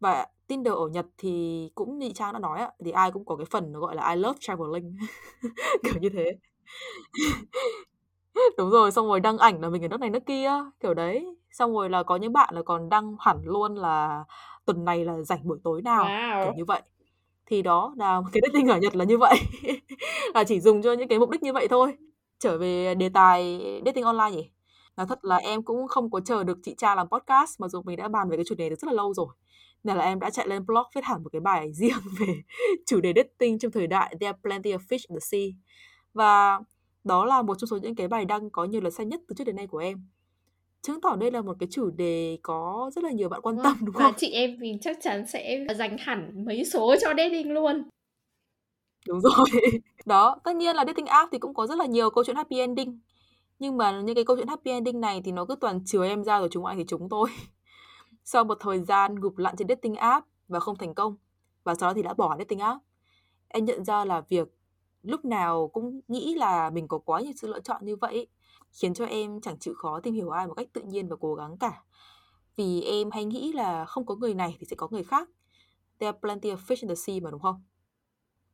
Và 0.00 0.26
Tinder 0.46 0.74
ở 0.74 0.88
Nhật 0.88 1.06
thì 1.18 1.70
cũng 1.74 1.98
như 1.98 2.10
Trang 2.14 2.32
đã 2.32 2.38
nói 2.38 2.58
ạ 2.58 2.70
thì 2.84 2.90
ai 2.90 3.10
cũng 3.12 3.24
có 3.24 3.36
cái 3.36 3.46
phần 3.50 3.72
nó 3.72 3.80
gọi 3.80 3.94
là 3.94 4.10
I 4.10 4.16
love 4.16 4.38
traveling 4.40 4.96
kiểu 5.84 5.94
như 6.00 6.08
thế. 6.08 6.38
Đúng 8.58 8.70
rồi 8.70 8.92
xong 8.92 9.06
rồi 9.06 9.20
đăng 9.20 9.38
ảnh 9.38 9.60
là 9.60 9.68
mình 9.68 9.84
ở 9.84 9.88
nước 9.88 10.00
này 10.00 10.10
nước 10.10 10.26
kia 10.26 10.50
kiểu 10.80 10.94
đấy. 10.94 11.36
Xong 11.50 11.72
rồi 11.74 11.90
là 11.90 12.02
có 12.02 12.16
những 12.16 12.32
bạn 12.32 12.54
là 12.54 12.62
còn 12.62 12.88
đăng 12.88 13.16
hẳn 13.20 13.40
luôn 13.44 13.74
là 13.74 14.24
tuần 14.64 14.84
này 14.84 15.04
là 15.04 15.22
rảnh 15.22 15.48
buổi 15.48 15.58
tối 15.64 15.82
nào 15.82 16.04
wow. 16.04 16.44
kiểu 16.44 16.52
như 16.56 16.64
vậy 16.64 16.82
thì 17.48 17.62
đó 17.62 17.94
là 17.96 18.20
cái 18.32 18.40
dating 18.46 18.68
ở 18.68 18.78
Nhật 18.78 18.96
là 18.96 19.04
như 19.04 19.18
vậy. 19.18 19.38
Là 20.34 20.44
chỉ 20.44 20.60
dùng 20.60 20.82
cho 20.82 20.92
những 20.92 21.08
cái 21.08 21.18
mục 21.18 21.30
đích 21.30 21.42
như 21.42 21.52
vậy 21.52 21.68
thôi. 21.68 21.96
Trở 22.38 22.58
về 22.58 22.94
đề 22.94 23.08
tài 23.08 23.60
dating 23.84 24.04
online 24.04 24.30
nhỉ? 24.30 24.50
Là 24.96 25.04
thật 25.04 25.24
là 25.24 25.36
em 25.36 25.62
cũng 25.62 25.88
không 25.88 26.10
có 26.10 26.20
chờ 26.20 26.44
được 26.44 26.58
chị 26.62 26.74
cha 26.78 26.94
làm 26.94 27.08
podcast 27.08 27.60
mà 27.60 27.68
dù 27.68 27.82
mình 27.82 27.96
đã 27.96 28.08
bàn 28.08 28.28
về 28.28 28.36
cái 28.36 28.44
chủ 28.48 28.54
đề 28.54 28.70
được 28.70 28.76
rất 28.78 28.86
là 28.86 28.92
lâu 28.92 29.14
rồi. 29.14 29.26
Nên 29.84 29.96
là 29.96 30.04
em 30.04 30.20
đã 30.20 30.30
chạy 30.30 30.48
lên 30.48 30.66
blog 30.66 30.86
viết 30.94 31.04
hẳn 31.04 31.22
một 31.22 31.28
cái 31.32 31.40
bài 31.40 31.72
riêng 31.74 31.98
về 32.18 32.34
chủ 32.86 33.00
đề 33.00 33.12
dating 33.16 33.58
trong 33.58 33.72
thời 33.72 33.86
đại 33.86 34.16
There 34.20 34.26
are 34.26 34.38
plenty 34.42 34.72
of 34.72 34.78
fish 34.78 35.04
in 35.08 35.16
the 35.16 35.20
sea. 35.20 35.48
Và 36.14 36.60
đó 37.04 37.24
là 37.24 37.42
một 37.42 37.54
trong 37.58 37.68
số 37.68 37.76
những 37.76 37.94
cái 37.94 38.08
bài 38.08 38.24
đăng 38.24 38.50
có 38.50 38.64
nhiều 38.64 38.80
lượt 38.80 38.90
xem 38.90 39.08
nhất 39.08 39.20
từ 39.28 39.34
trước 39.38 39.44
đến 39.44 39.56
nay 39.56 39.66
của 39.66 39.78
em 39.78 40.06
chứng 40.82 41.00
tỏ 41.00 41.16
đây 41.16 41.30
là 41.30 41.42
một 41.42 41.56
cái 41.60 41.68
chủ 41.70 41.90
đề 41.90 42.38
có 42.42 42.90
rất 42.94 43.04
là 43.04 43.10
nhiều 43.10 43.28
bạn 43.28 43.40
quan 43.42 43.56
vâng, 43.56 43.64
tâm 43.64 43.76
đúng 43.80 43.94
không? 43.94 44.02
Và 44.02 44.12
chị 44.18 44.30
em 44.30 44.56
mình 44.58 44.78
chắc 44.80 44.98
chắn 45.00 45.26
sẽ 45.26 45.66
dành 45.78 45.96
hẳn 45.98 46.44
mấy 46.44 46.64
số 46.64 46.94
cho 47.00 47.08
dating 47.16 47.52
luôn. 47.52 47.82
Đúng 49.06 49.20
rồi. 49.20 49.46
Đó, 50.06 50.36
tất 50.44 50.56
nhiên 50.56 50.76
là 50.76 50.84
dating 50.84 51.06
app 51.06 51.32
thì 51.32 51.38
cũng 51.38 51.54
có 51.54 51.66
rất 51.66 51.78
là 51.78 51.86
nhiều 51.86 52.10
câu 52.10 52.24
chuyện 52.24 52.36
happy 52.36 52.58
ending. 52.58 53.00
Nhưng 53.58 53.76
mà 53.76 54.00
những 54.00 54.14
cái 54.14 54.24
câu 54.24 54.36
chuyện 54.36 54.48
happy 54.48 54.70
ending 54.70 55.00
này 55.00 55.20
thì 55.24 55.32
nó 55.32 55.44
cứ 55.44 55.54
toàn 55.54 55.84
chứa 55.84 56.06
em 56.06 56.24
ra 56.24 56.38
rồi 56.38 56.48
chúng 56.50 56.64
ai 56.64 56.76
thì 56.76 56.84
chúng 56.88 57.08
tôi. 57.08 57.28
Sau 58.24 58.44
một 58.44 58.58
thời 58.60 58.80
gian 58.80 59.14
gục 59.14 59.38
lặn 59.38 59.56
trên 59.56 59.68
dating 59.68 59.94
app 59.94 60.26
và 60.48 60.60
không 60.60 60.76
thành 60.76 60.94
công, 60.94 61.16
và 61.64 61.74
sau 61.74 61.88
đó 61.90 61.94
thì 61.94 62.02
đã 62.02 62.14
bỏ 62.14 62.36
dating 62.38 62.58
app, 62.58 62.82
em 63.48 63.64
nhận 63.64 63.84
ra 63.84 64.04
là 64.04 64.20
việc 64.20 64.48
lúc 65.02 65.24
nào 65.24 65.68
cũng 65.68 66.00
nghĩ 66.08 66.34
là 66.34 66.70
mình 66.70 66.88
có 66.88 66.98
quá 66.98 67.20
nhiều 67.20 67.32
sự 67.36 67.48
lựa 67.48 67.60
chọn 67.60 67.84
như 67.84 67.96
vậy 67.96 68.26
khiến 68.72 68.94
cho 68.94 69.04
em 69.04 69.40
chẳng 69.40 69.58
chịu 69.58 69.74
khó 69.74 70.00
tìm 70.00 70.14
hiểu 70.14 70.30
ai 70.30 70.46
một 70.46 70.54
cách 70.54 70.68
tự 70.72 70.82
nhiên 70.82 71.08
và 71.08 71.16
cố 71.20 71.34
gắng 71.34 71.56
cả. 71.58 71.82
Vì 72.56 72.82
em 72.82 73.10
hay 73.10 73.24
nghĩ 73.24 73.52
là 73.52 73.84
không 73.84 74.06
có 74.06 74.14
người 74.14 74.34
này 74.34 74.56
thì 74.58 74.66
sẽ 74.66 74.76
có 74.76 74.88
người 74.90 75.04
khác. 75.04 75.28
There 75.98 76.06
are 76.06 76.18
plenty 76.20 76.50
of 76.50 76.56
fish 76.56 76.76
in 76.80 76.88
the 76.88 76.94
sea 76.94 77.20
mà 77.22 77.30
đúng 77.30 77.40
không? 77.40 77.62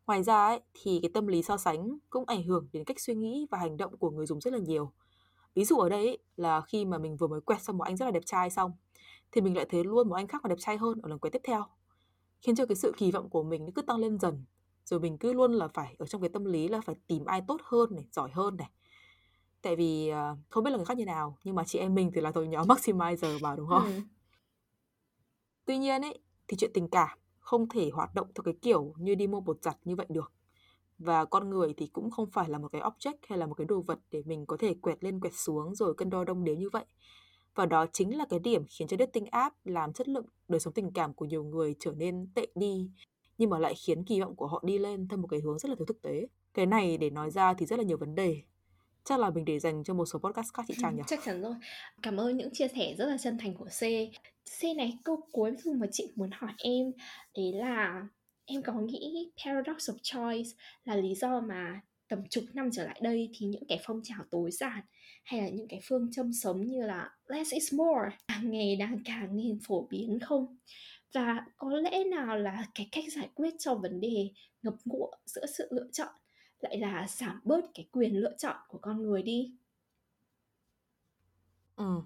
Ngoài 0.07 0.23
ra 0.23 0.47
ấy, 0.47 0.61
thì 0.75 0.99
cái 1.03 1.11
tâm 1.15 1.27
lý 1.27 1.43
so 1.43 1.57
sánh 1.57 1.99
cũng 2.11 2.25
ảnh 2.27 2.43
hưởng 2.43 2.69
đến 2.73 2.85
cách 2.85 3.01
suy 3.01 3.15
nghĩ 3.15 3.47
và 3.51 3.59
hành 3.59 3.77
động 3.77 3.97
của 3.97 4.11
người 4.11 4.27
dùng 4.27 4.41
rất 4.41 4.53
là 4.53 4.59
nhiều. 4.59 4.93
Ví 5.55 5.65
dụ 5.65 5.77
ở 5.77 5.89
đây 5.89 6.07
ấy, 6.07 6.19
là 6.37 6.61
khi 6.61 6.85
mà 6.85 6.99
mình 6.99 7.17
vừa 7.17 7.27
mới 7.27 7.41
quẹt 7.41 7.63
xong 7.63 7.79
một 7.79 7.85
anh 7.85 7.97
rất 7.97 8.05
là 8.05 8.11
đẹp 8.11 8.23
trai 8.27 8.51
xong 8.51 8.73
thì 9.33 9.41
mình 9.41 9.57
lại 9.57 9.67
thấy 9.71 9.85
luôn 9.85 10.09
một 10.09 10.15
anh 10.15 10.29
khác 10.29 10.41
còn 10.43 10.51
đẹp 10.51 10.59
trai 10.59 10.77
hơn 10.77 11.01
ở 11.03 11.09
lần 11.09 11.19
quẹt 11.19 11.33
tiếp 11.33 11.43
theo. 11.45 11.65
Khiến 12.41 12.55
cho 12.55 12.67
cái 12.67 12.77
sự 12.77 12.93
kỳ 12.97 13.11
vọng 13.11 13.31
của 13.31 13.43
mình 13.43 13.73
cứ 13.75 13.83
tăng 13.83 13.99
lên 13.99 14.19
dần. 14.19 14.45
Rồi 14.85 15.01
mình 15.01 15.19
cứ 15.19 15.33
luôn 15.33 15.53
là 15.53 15.69
phải 15.69 15.97
ở 15.99 16.07
trong 16.07 16.21
cái 16.21 16.31
tâm 16.33 16.45
lý 16.45 16.69
là 16.69 16.81
phải 16.81 16.95
tìm 17.07 17.25
ai 17.25 17.43
tốt 17.49 17.61
hơn 17.65 17.95
này, 17.95 18.09
giỏi 18.13 18.31
hơn 18.31 18.57
này. 18.57 18.71
Tại 19.65 19.77
vì 19.77 20.11
uh, 20.13 20.39
không 20.49 20.65
biết 20.65 20.71
là 20.71 20.77
người 20.77 20.87
khác 20.87 20.97
như 20.97 21.05
nào 21.05 21.39
nhưng 21.45 21.55
mà 21.55 21.65
chị 21.65 21.79
em 21.79 21.95
mình 21.95 22.11
thì 22.15 22.21
là 22.21 22.33
tổ 22.33 22.43
nhóm 22.43 22.67
maximizer 22.69 23.41
mà 23.41 23.57
đúng 23.57 23.69
không? 23.69 23.85
Ừ. 23.85 24.01
Tuy 25.65 25.79
nhiên 25.79 26.03
ấy 26.03 26.19
thì 26.49 26.57
chuyện 26.57 26.71
tình 26.75 26.89
cảm 26.89 27.19
không 27.39 27.69
thể 27.69 27.91
hoạt 27.93 28.15
động 28.15 28.27
theo 28.35 28.43
cái 28.43 28.55
kiểu 28.63 28.95
như 28.99 29.15
đi 29.15 29.27
mua 29.27 29.41
bột 29.41 29.63
giặt 29.63 29.77
như 29.85 29.97
vậy 29.97 30.07
được. 30.09 30.33
Và 30.99 31.25
con 31.25 31.51
người 31.51 31.75
thì 31.77 31.87
cũng 31.87 32.11
không 32.11 32.31
phải 32.31 32.49
là 32.49 32.59
một 32.59 32.69
cái 32.73 32.83
object 32.83 33.15
hay 33.29 33.39
là 33.39 33.47
một 33.47 33.55
cái 33.55 33.65
đồ 33.65 33.81
vật 33.81 33.99
để 34.11 34.23
mình 34.27 34.47
có 34.47 34.57
thể 34.57 34.75
quẹt 34.75 35.05
lên 35.05 35.21
quẹt 35.21 35.33
xuống 35.35 35.75
rồi 35.75 35.95
cân 35.95 36.11
đo 36.11 36.25
đong 36.25 36.45
đếm 36.45 36.59
như 36.59 36.71
vậy. 36.73 36.85
Và 37.55 37.67
đó 37.67 37.87
chính 37.93 38.19
là 38.19 38.27
cái 38.31 38.39
điểm 38.39 38.65
khiến 38.71 38.89
cho 38.89 38.97
dating 38.97 39.27
app 39.27 39.57
làm 39.65 39.93
chất 39.93 40.09
lượng 40.09 40.27
đời 40.49 40.61
sống 40.61 40.73
tình 40.73 40.93
cảm 40.93 41.15
của 41.15 41.25
nhiều 41.25 41.45
người 41.45 41.75
trở 41.79 41.93
nên 41.93 42.29
tệ 42.35 42.47
đi 42.55 42.91
nhưng 43.39 43.51
mà 43.51 43.59
lại 43.59 43.75
khiến 43.75 44.05
kỳ 44.05 44.21
vọng 44.21 44.37
của 44.37 44.47
họ 44.47 44.63
đi 44.65 44.79
lên 44.79 45.09
theo 45.09 45.19
một 45.19 45.27
cái 45.27 45.41
hướng 45.41 45.59
rất 45.59 45.69
là 45.69 45.75
thiếu 45.75 45.87
thực 45.87 46.03
tế. 46.03 46.27
Cái 46.55 46.67
này 46.67 46.99
để 46.99 47.11
nói 47.11 47.31
ra 47.31 47.55
thì 47.55 47.67
rất 47.67 47.79
là 47.79 47.85
nhiều 47.85 47.97
vấn 47.97 48.15
đề 48.15 48.43
chắc 49.05 49.21
là 49.21 49.31
mình 49.31 49.45
để 49.45 49.59
dành 49.59 49.85
cho 49.85 49.95
một 49.95 50.07
số 50.07 50.19
podcast 50.19 50.55
khác 50.55 50.63
chị 50.69 50.75
Trang 50.83 50.97
nhỉ? 50.97 51.03
Chắc 51.07 51.21
chắn 51.25 51.43
rồi. 51.43 51.55
Cảm 52.03 52.17
ơn 52.17 52.37
những 52.37 52.51
chia 52.53 52.69
sẻ 52.69 52.95
rất 52.99 53.07
là 53.07 53.19
chân 53.19 53.39
thành 53.39 53.55
của 53.55 53.65
C. 53.65 53.81
C 54.61 54.77
này, 54.77 54.99
câu 55.05 55.21
cuối 55.33 55.53
cùng 55.65 55.79
mà 55.79 55.87
chị 55.93 56.13
muốn 56.17 56.31
hỏi 56.33 56.53
em 56.59 56.93
đấy 57.37 57.53
là 57.53 58.03
em 58.45 58.63
có 58.63 58.73
nghĩ 58.73 59.33
paradox 59.45 59.91
of 59.91 59.97
choice 60.03 60.51
là 60.85 60.97
lý 60.97 61.15
do 61.15 61.41
mà 61.41 61.81
tầm 62.09 62.29
chục 62.31 62.45
năm 62.55 62.71
trở 62.73 62.85
lại 62.85 63.01
đây 63.03 63.31
thì 63.35 63.47
những 63.47 63.65
cái 63.69 63.81
phong 63.85 64.01
trào 64.05 64.25
tối 64.31 64.51
giản 64.51 64.81
hay 65.25 65.43
là 65.43 65.49
những 65.49 65.69
cái 65.69 65.81
phương 65.89 66.11
châm 66.13 66.33
sống 66.33 66.67
như 66.67 66.87
là 66.87 67.11
less 67.27 67.53
is 67.53 67.75
more 67.75 68.11
càng 68.29 68.51
ngày 68.51 68.77
đang 68.77 68.99
càng 69.05 69.37
nên 69.37 69.59
phổ 69.67 69.87
biến 69.91 70.19
không? 70.21 70.57
Và 71.15 71.47
có 71.57 71.71
lẽ 71.71 72.05
nào 72.05 72.39
là 72.39 72.67
cái 72.75 72.89
cách 72.93 73.05
giải 73.17 73.29
quyết 73.35 73.55
cho 73.59 73.75
vấn 73.75 74.01
đề 74.01 74.31
ngập 74.63 74.75
ngụa 74.85 75.11
giữa 75.27 75.47
sự 75.47 75.69
lựa 75.71 75.87
chọn 75.93 76.15
lại 76.65 76.79
là 76.79 77.07
giảm 77.09 77.41
bớt 77.45 77.65
cái 77.75 77.89
quyền 77.93 78.21
lựa 78.21 78.37
chọn 78.39 78.57
của 78.69 78.79
con 78.79 79.03
người 79.03 79.23
đi. 79.23 79.57
Ừ 81.77 82.03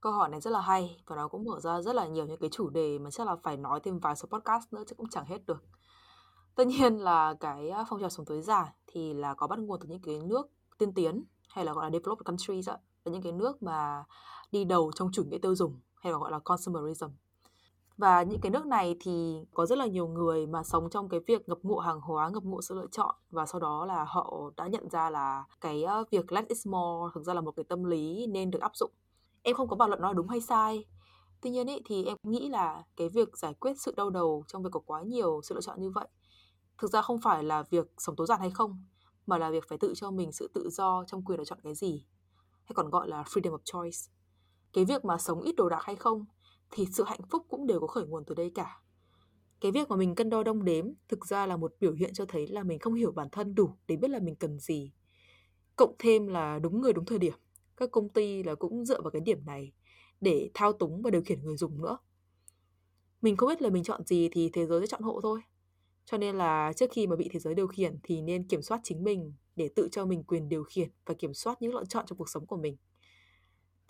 câu 0.00 0.12
hỏi 0.12 0.28
này 0.28 0.40
rất 0.40 0.50
là 0.50 0.60
hay 0.60 0.96
và 1.06 1.16
nó 1.16 1.28
cũng 1.28 1.44
mở 1.44 1.60
ra 1.60 1.80
rất 1.80 1.94
là 1.94 2.06
nhiều 2.06 2.26
những 2.26 2.40
cái 2.40 2.50
chủ 2.50 2.70
đề 2.70 2.98
mà 2.98 3.10
chắc 3.10 3.26
là 3.26 3.36
phải 3.36 3.56
nói 3.56 3.80
thêm 3.84 3.98
vài 3.98 4.16
số 4.16 4.28
podcast 4.28 4.72
nữa 4.72 4.82
chứ 4.86 4.94
cũng 4.94 5.08
chẳng 5.08 5.26
hết 5.26 5.46
được. 5.46 5.64
Tất 6.54 6.66
nhiên 6.66 6.96
là 6.96 7.34
cái 7.40 7.70
à, 7.70 7.84
phong 7.88 8.00
trào 8.00 8.10
sống 8.10 8.26
tối 8.26 8.42
giản 8.42 8.68
thì 8.86 9.14
là 9.14 9.34
có 9.34 9.46
bắt 9.46 9.58
nguồn 9.58 9.80
từ 9.80 9.88
những 9.88 10.02
cái 10.02 10.20
nước 10.20 10.50
tiên 10.78 10.94
tiến 10.94 11.24
hay 11.48 11.64
là 11.64 11.72
gọi 11.72 11.84
là 11.84 11.90
developed 11.90 12.24
countries 12.24 12.68
ạ. 12.68 12.76
Là 13.04 13.12
những 13.12 13.22
cái 13.22 13.32
nước 13.32 13.62
mà 13.62 14.04
đi 14.52 14.64
đầu 14.64 14.92
trong 14.94 15.10
chủ 15.12 15.24
nghĩa 15.24 15.38
tiêu 15.38 15.54
dùng 15.54 15.80
hay 15.94 16.12
là 16.12 16.18
gọi 16.18 16.30
là 16.30 16.38
consumerism 16.38 17.08
và 18.00 18.22
những 18.22 18.40
cái 18.40 18.50
nước 18.50 18.66
này 18.66 18.96
thì 19.00 19.44
có 19.54 19.66
rất 19.66 19.78
là 19.78 19.86
nhiều 19.86 20.08
người 20.08 20.46
mà 20.46 20.62
sống 20.62 20.90
trong 20.90 21.08
cái 21.08 21.20
việc 21.26 21.48
ngập 21.48 21.58
ngụa 21.62 21.78
hàng 21.78 22.00
hóa, 22.00 22.28
ngập 22.28 22.42
ngụa 22.42 22.60
sự 22.60 22.74
lựa 22.74 22.86
chọn 22.92 23.14
và 23.30 23.46
sau 23.46 23.60
đó 23.60 23.86
là 23.86 24.04
họ 24.04 24.50
đã 24.56 24.66
nhận 24.66 24.90
ra 24.90 25.10
là 25.10 25.44
cái 25.60 25.82
ờ, 25.82 26.04
việc 26.10 26.32
less 26.32 26.48
is 26.48 26.66
more 26.66 27.12
thực 27.14 27.24
ra 27.24 27.34
là 27.34 27.40
một 27.40 27.52
cái 27.56 27.64
tâm 27.64 27.84
lý 27.84 28.26
nên 28.26 28.50
được 28.50 28.60
áp 28.62 28.76
dụng. 28.76 28.90
Em 29.42 29.56
không 29.56 29.68
có 29.68 29.76
bàn 29.76 29.90
luận 29.90 30.02
nó 30.02 30.12
đúng 30.12 30.28
hay 30.28 30.40
sai. 30.40 30.84
Tuy 31.40 31.50
nhiên 31.50 31.66
ý, 31.66 31.80
thì 31.86 32.04
em 32.04 32.16
nghĩ 32.22 32.48
là 32.48 32.82
cái 32.96 33.08
việc 33.08 33.36
giải 33.38 33.54
quyết 33.54 33.80
sự 33.80 33.94
đau 33.96 34.10
đầu 34.10 34.44
trong 34.48 34.62
việc 34.62 34.70
có 34.72 34.80
quá 34.80 35.02
nhiều 35.02 35.40
sự 35.42 35.54
lựa 35.54 35.60
chọn 35.60 35.80
như 35.80 35.90
vậy 35.90 36.08
thực 36.80 36.90
ra 36.90 37.02
không 37.02 37.20
phải 37.20 37.44
là 37.44 37.62
việc 37.62 37.92
sống 37.98 38.16
tối 38.16 38.26
giản 38.26 38.40
hay 38.40 38.50
không 38.50 38.84
mà 39.26 39.38
là 39.38 39.50
việc 39.50 39.68
phải 39.68 39.78
tự 39.78 39.92
cho 39.96 40.10
mình 40.10 40.32
sự 40.32 40.50
tự 40.54 40.70
do 40.70 41.04
trong 41.06 41.24
quyền 41.24 41.38
lựa 41.38 41.44
chọn 41.44 41.58
cái 41.62 41.74
gì 41.74 42.04
hay 42.64 42.74
còn 42.74 42.90
gọi 42.90 43.08
là 43.08 43.22
freedom 43.22 43.56
of 43.56 43.58
choice 43.64 43.98
cái 44.72 44.84
việc 44.84 45.04
mà 45.04 45.18
sống 45.18 45.40
ít 45.40 45.54
đồ 45.56 45.68
đạc 45.68 45.82
hay 45.82 45.96
không 45.96 46.24
thì 46.70 46.86
sự 46.92 47.04
hạnh 47.06 47.20
phúc 47.30 47.46
cũng 47.48 47.66
đều 47.66 47.80
có 47.80 47.86
khởi 47.86 48.06
nguồn 48.06 48.24
từ 48.24 48.34
đây 48.34 48.50
cả. 48.54 48.80
Cái 49.60 49.72
việc 49.72 49.88
mà 49.88 49.96
mình 49.96 50.14
cân 50.14 50.30
đo 50.30 50.42
đong 50.42 50.64
đếm 50.64 50.86
thực 51.08 51.26
ra 51.26 51.46
là 51.46 51.56
một 51.56 51.74
biểu 51.80 51.92
hiện 51.92 52.12
cho 52.14 52.24
thấy 52.28 52.46
là 52.46 52.62
mình 52.62 52.78
không 52.78 52.94
hiểu 52.94 53.12
bản 53.12 53.28
thân 53.32 53.54
đủ 53.54 53.70
để 53.86 53.96
biết 53.96 54.10
là 54.10 54.18
mình 54.18 54.36
cần 54.36 54.58
gì. 54.58 54.92
Cộng 55.76 55.94
thêm 55.98 56.26
là 56.26 56.58
đúng 56.58 56.80
người 56.80 56.92
đúng 56.92 57.04
thời 57.04 57.18
điểm. 57.18 57.34
Các 57.76 57.90
công 57.90 58.08
ty 58.08 58.42
là 58.42 58.54
cũng 58.54 58.84
dựa 58.84 59.00
vào 59.02 59.10
cái 59.10 59.20
điểm 59.20 59.44
này 59.46 59.72
để 60.20 60.50
thao 60.54 60.72
túng 60.72 61.02
và 61.02 61.10
điều 61.10 61.22
khiển 61.22 61.42
người 61.42 61.56
dùng 61.56 61.82
nữa. 61.82 61.98
Mình 63.22 63.36
không 63.36 63.48
biết 63.48 63.62
là 63.62 63.70
mình 63.70 63.84
chọn 63.84 64.04
gì 64.06 64.28
thì 64.32 64.50
thế 64.52 64.66
giới 64.66 64.80
sẽ 64.80 64.86
chọn 64.86 65.02
hộ 65.02 65.20
thôi. 65.22 65.40
Cho 66.04 66.18
nên 66.18 66.38
là 66.38 66.72
trước 66.76 66.90
khi 66.92 67.06
mà 67.06 67.16
bị 67.16 67.28
thế 67.32 67.40
giới 67.40 67.54
điều 67.54 67.66
khiển 67.66 67.98
thì 68.02 68.22
nên 68.22 68.48
kiểm 68.48 68.62
soát 68.62 68.80
chính 68.84 69.04
mình 69.04 69.32
để 69.56 69.70
tự 69.76 69.88
cho 69.92 70.06
mình 70.06 70.24
quyền 70.24 70.48
điều 70.48 70.64
khiển 70.64 70.90
và 71.06 71.14
kiểm 71.14 71.34
soát 71.34 71.62
những 71.62 71.74
lựa 71.74 71.84
chọn 71.84 72.04
trong 72.06 72.18
cuộc 72.18 72.28
sống 72.28 72.46
của 72.46 72.56
mình 72.56 72.76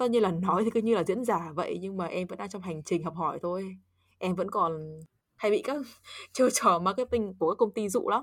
tất 0.00 0.10
nhiên 0.10 0.22
là 0.22 0.30
nói 0.30 0.64
thì 0.64 0.70
cứ 0.70 0.80
như 0.80 0.94
là 0.94 1.04
diễn 1.04 1.24
giả 1.24 1.52
vậy 1.54 1.78
nhưng 1.80 1.96
mà 1.96 2.06
em 2.06 2.26
vẫn 2.26 2.38
đang 2.38 2.48
trong 2.48 2.62
hành 2.62 2.82
trình 2.82 3.04
học 3.04 3.14
hỏi 3.16 3.38
thôi. 3.42 3.76
Em 4.18 4.34
vẫn 4.34 4.50
còn 4.50 5.00
hay 5.36 5.50
bị 5.50 5.62
các 5.62 5.76
chiêu 6.32 6.50
trò 6.50 6.78
marketing 6.78 7.34
của 7.38 7.50
các 7.50 7.56
công 7.58 7.72
ty 7.72 7.88
dụ 7.88 8.08
lắm. 8.08 8.22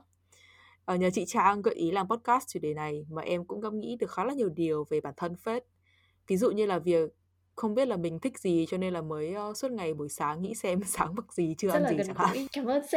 Ở 0.86 0.96
nhờ 0.96 1.10
chị 1.14 1.26
Trang 1.28 1.62
gợi 1.62 1.76
ý 1.76 1.92
làm 1.92 2.08
podcast 2.10 2.48
chủ 2.48 2.60
đề 2.60 2.74
này 2.74 3.06
mà 3.10 3.22
em 3.22 3.46
cũng 3.46 3.60
ngẫm 3.60 3.80
nghĩ 3.80 3.98
được 4.00 4.12
khá 4.12 4.24
là 4.24 4.34
nhiều 4.34 4.50
điều 4.50 4.86
về 4.90 5.02
bản 5.02 5.14
thân 5.18 5.36
phết. 5.36 5.64
Ví 6.28 6.38
dụ 6.38 6.52
như 6.52 6.66
là 6.66 6.80
việc 6.80 7.10
không 7.56 7.74
biết 7.74 7.88
là 7.88 7.98
mình 7.98 8.20
thích 8.20 8.40
gì 8.40 8.66
cho 8.70 8.78
nên 8.78 8.94
là 8.94 9.02
mới 9.02 9.36
uh, 9.50 9.58
suốt 9.58 9.72
ngày 9.72 9.94
buổi 9.94 10.10
sáng 10.10 10.42
nghĩ 10.42 10.54
xem 10.56 10.80
sáng 10.86 11.16
mặc 11.16 11.34
gì 11.34 11.56
chưa 11.58 11.68
Rất 11.68 11.74
ăn 11.74 11.98
gì 11.98 12.04
chẳng 12.08 12.16
hạn. 12.16 12.48
cảm 12.54 12.66
ơn 12.66 12.82
C. 12.82 12.94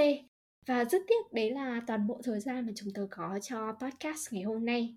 Và 0.66 0.84
rất 0.84 1.02
tiếc 1.08 1.32
đấy 1.32 1.50
là 1.50 1.82
toàn 1.86 2.06
bộ 2.06 2.20
thời 2.24 2.40
gian 2.40 2.66
mà 2.66 2.72
chúng 2.76 2.88
tôi 2.94 3.06
có 3.10 3.38
cho 3.42 3.72
podcast 3.72 4.32
ngày 4.32 4.42
hôm 4.42 4.64
nay 4.64 4.94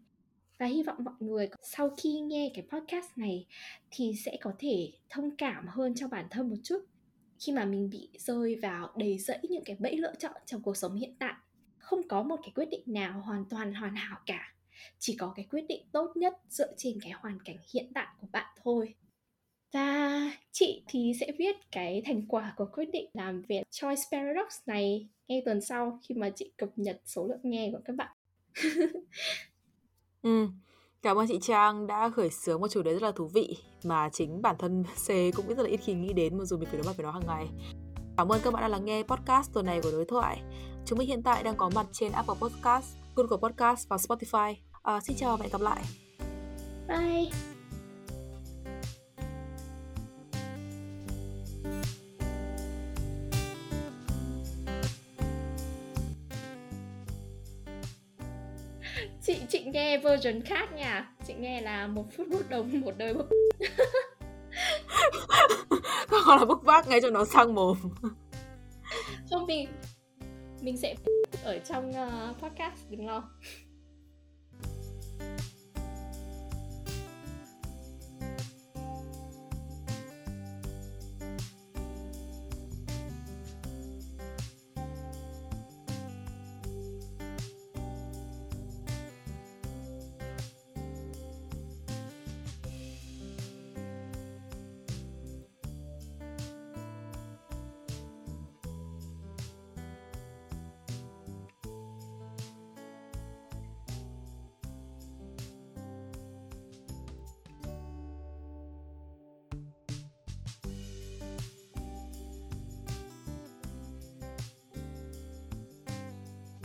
và 0.64 0.70
hy 0.70 0.84
vọng 0.84 0.98
mọi 1.00 1.14
người 1.20 1.50
sau 1.62 1.90
khi 1.98 2.20
nghe 2.20 2.52
cái 2.54 2.66
podcast 2.72 3.06
này 3.16 3.46
thì 3.92 4.14
sẽ 4.26 4.38
có 4.42 4.54
thể 4.60 4.92
thông 5.10 5.36
cảm 5.36 5.66
hơn 5.68 5.96
cho 5.96 6.08
bản 6.08 6.28
thân 6.32 6.50
một 6.50 6.56
chút. 6.64 6.80
Khi 7.40 7.52
mà 7.52 7.66
mình 7.66 7.90
bị 7.90 8.10
rơi 8.18 8.56
vào 8.62 8.94
đầy 8.98 9.18
rẫy 9.18 9.40
những 9.50 9.64
cái 9.64 9.76
bẫy 9.80 9.98
lựa 9.98 10.14
chọn 10.20 10.32
trong 10.46 10.62
cuộc 10.62 10.78
sống 10.78 10.96
hiện 10.96 11.16
tại, 11.20 11.34
không 11.78 12.08
có 12.08 12.24
một 12.24 12.36
cái 12.42 12.52
quyết 12.56 12.66
định 12.66 12.84
nào 12.86 13.22
hoàn 13.22 13.46
toàn 13.50 13.74
hoàn 13.74 13.96
hảo 13.96 14.20
cả. 14.26 14.56
Chỉ 15.00 15.16
có 15.20 15.34
cái 15.36 15.46
quyết 15.50 15.66
định 15.68 15.86
tốt 15.92 16.12
nhất 16.16 16.34
dựa 16.50 16.74
trên 16.78 17.00
cái 17.02 17.12
hoàn 17.12 17.40
cảnh 17.46 17.58
hiện 17.74 17.92
tại 17.94 18.08
của 18.22 18.28
bạn 18.32 18.56
thôi. 18.64 18.96
Và 19.72 20.32
chị 20.52 20.84
thì 20.88 21.14
sẽ 21.20 21.32
viết 21.38 21.56
cái 21.72 22.02
thành 22.06 22.22
quả 22.28 22.54
của 22.58 22.70
quyết 22.74 22.90
định 22.94 23.10
làm 23.14 23.42
về 23.48 23.64
Choice 23.70 24.02
Paradox 24.12 24.54
này 24.66 25.08
ngay 25.28 25.42
tuần 25.46 25.62
sau 25.62 26.00
khi 26.04 26.16
mà 26.16 26.30
chị 26.30 26.52
cập 26.58 26.70
nhật 26.76 27.02
số 27.06 27.28
lượng 27.28 27.42
nghe 27.44 27.70
của 27.72 27.82
các 27.86 27.96
bạn. 27.96 28.12
ừ. 30.24 30.48
Cảm 31.02 31.18
ơn 31.18 31.28
chị 31.28 31.40
Trang 31.42 31.88
đã 31.88 32.10
khởi 32.10 32.30
xướng 32.30 32.62
một 32.62 32.68
chủ 32.68 32.82
đề 32.82 32.94
rất 32.94 33.02
là 33.02 33.12
thú 33.12 33.28
vị 33.34 33.58
mà 33.84 34.10
chính 34.10 34.42
bản 34.42 34.56
thân 34.60 34.84
C 35.08 35.36
cũng 35.36 35.48
rất 35.48 35.60
là 35.60 35.70
ít 35.70 35.78
khi 35.78 35.94
nghĩ 35.94 36.14
đến 36.14 36.38
mặc 36.38 36.46
dù 36.46 36.58
mình 36.58 36.68
phải 36.70 36.78
đối 36.78 36.88
mặt 36.88 36.98
với 36.98 37.04
nó 37.04 37.12
hàng 37.12 37.28
ngày. 37.28 37.48
Cảm 38.18 38.32
ơn 38.32 38.42
các 38.44 38.54
bạn 38.54 38.62
đã 38.62 38.68
lắng 38.68 38.86
nghe 38.86 39.04
podcast 39.04 39.54
tuần 39.54 39.66
này 39.66 39.82
của 39.82 39.92
đối 39.92 40.06
thoại. 40.06 40.42
Chúng 40.86 40.98
mình 40.98 41.08
hiện 41.08 41.24
tại 41.24 41.44
đang 41.44 41.56
có 41.56 41.70
mặt 41.76 41.86
trên 41.92 42.12
Apple 42.12 42.36
Podcast, 42.42 42.96
Google 43.16 43.38
Podcast 43.42 43.90
và 43.90 43.98
Spotify. 43.98 44.56
À, 44.84 45.00
xin 45.00 45.18
chào 45.18 45.38
và 45.38 45.44
hẹn 45.44 45.52
gặp 45.52 45.62
lại. 45.62 45.84
Bye. 46.88 47.53
Nghe 59.84 59.98
version 59.98 60.42
khác 60.42 60.74
nha. 60.74 61.08
Chị 61.28 61.34
nghe 61.34 61.62
là 61.62 61.88
một 61.88 62.06
phút 62.18 62.28
một 62.28 62.42
đồng 62.50 62.82
một 62.86 62.98
đời 62.98 63.14
bốc 63.14 63.28
còn 66.26 66.40
là 66.40 66.46
bốc 66.46 66.62
vác 66.64 66.88
ngay 66.88 67.02
cho 67.02 67.10
nó 67.10 67.26
sang 67.26 67.56
mồm. 67.56 67.78
Không 69.30 69.46
mình 69.48 69.68
mình 70.62 70.78
sẽ 70.78 70.96
ở 71.44 71.60
trong 71.60 71.90
uh, 71.90 72.42
podcast 72.42 72.90
đừng 72.90 73.08
lo 73.08 73.24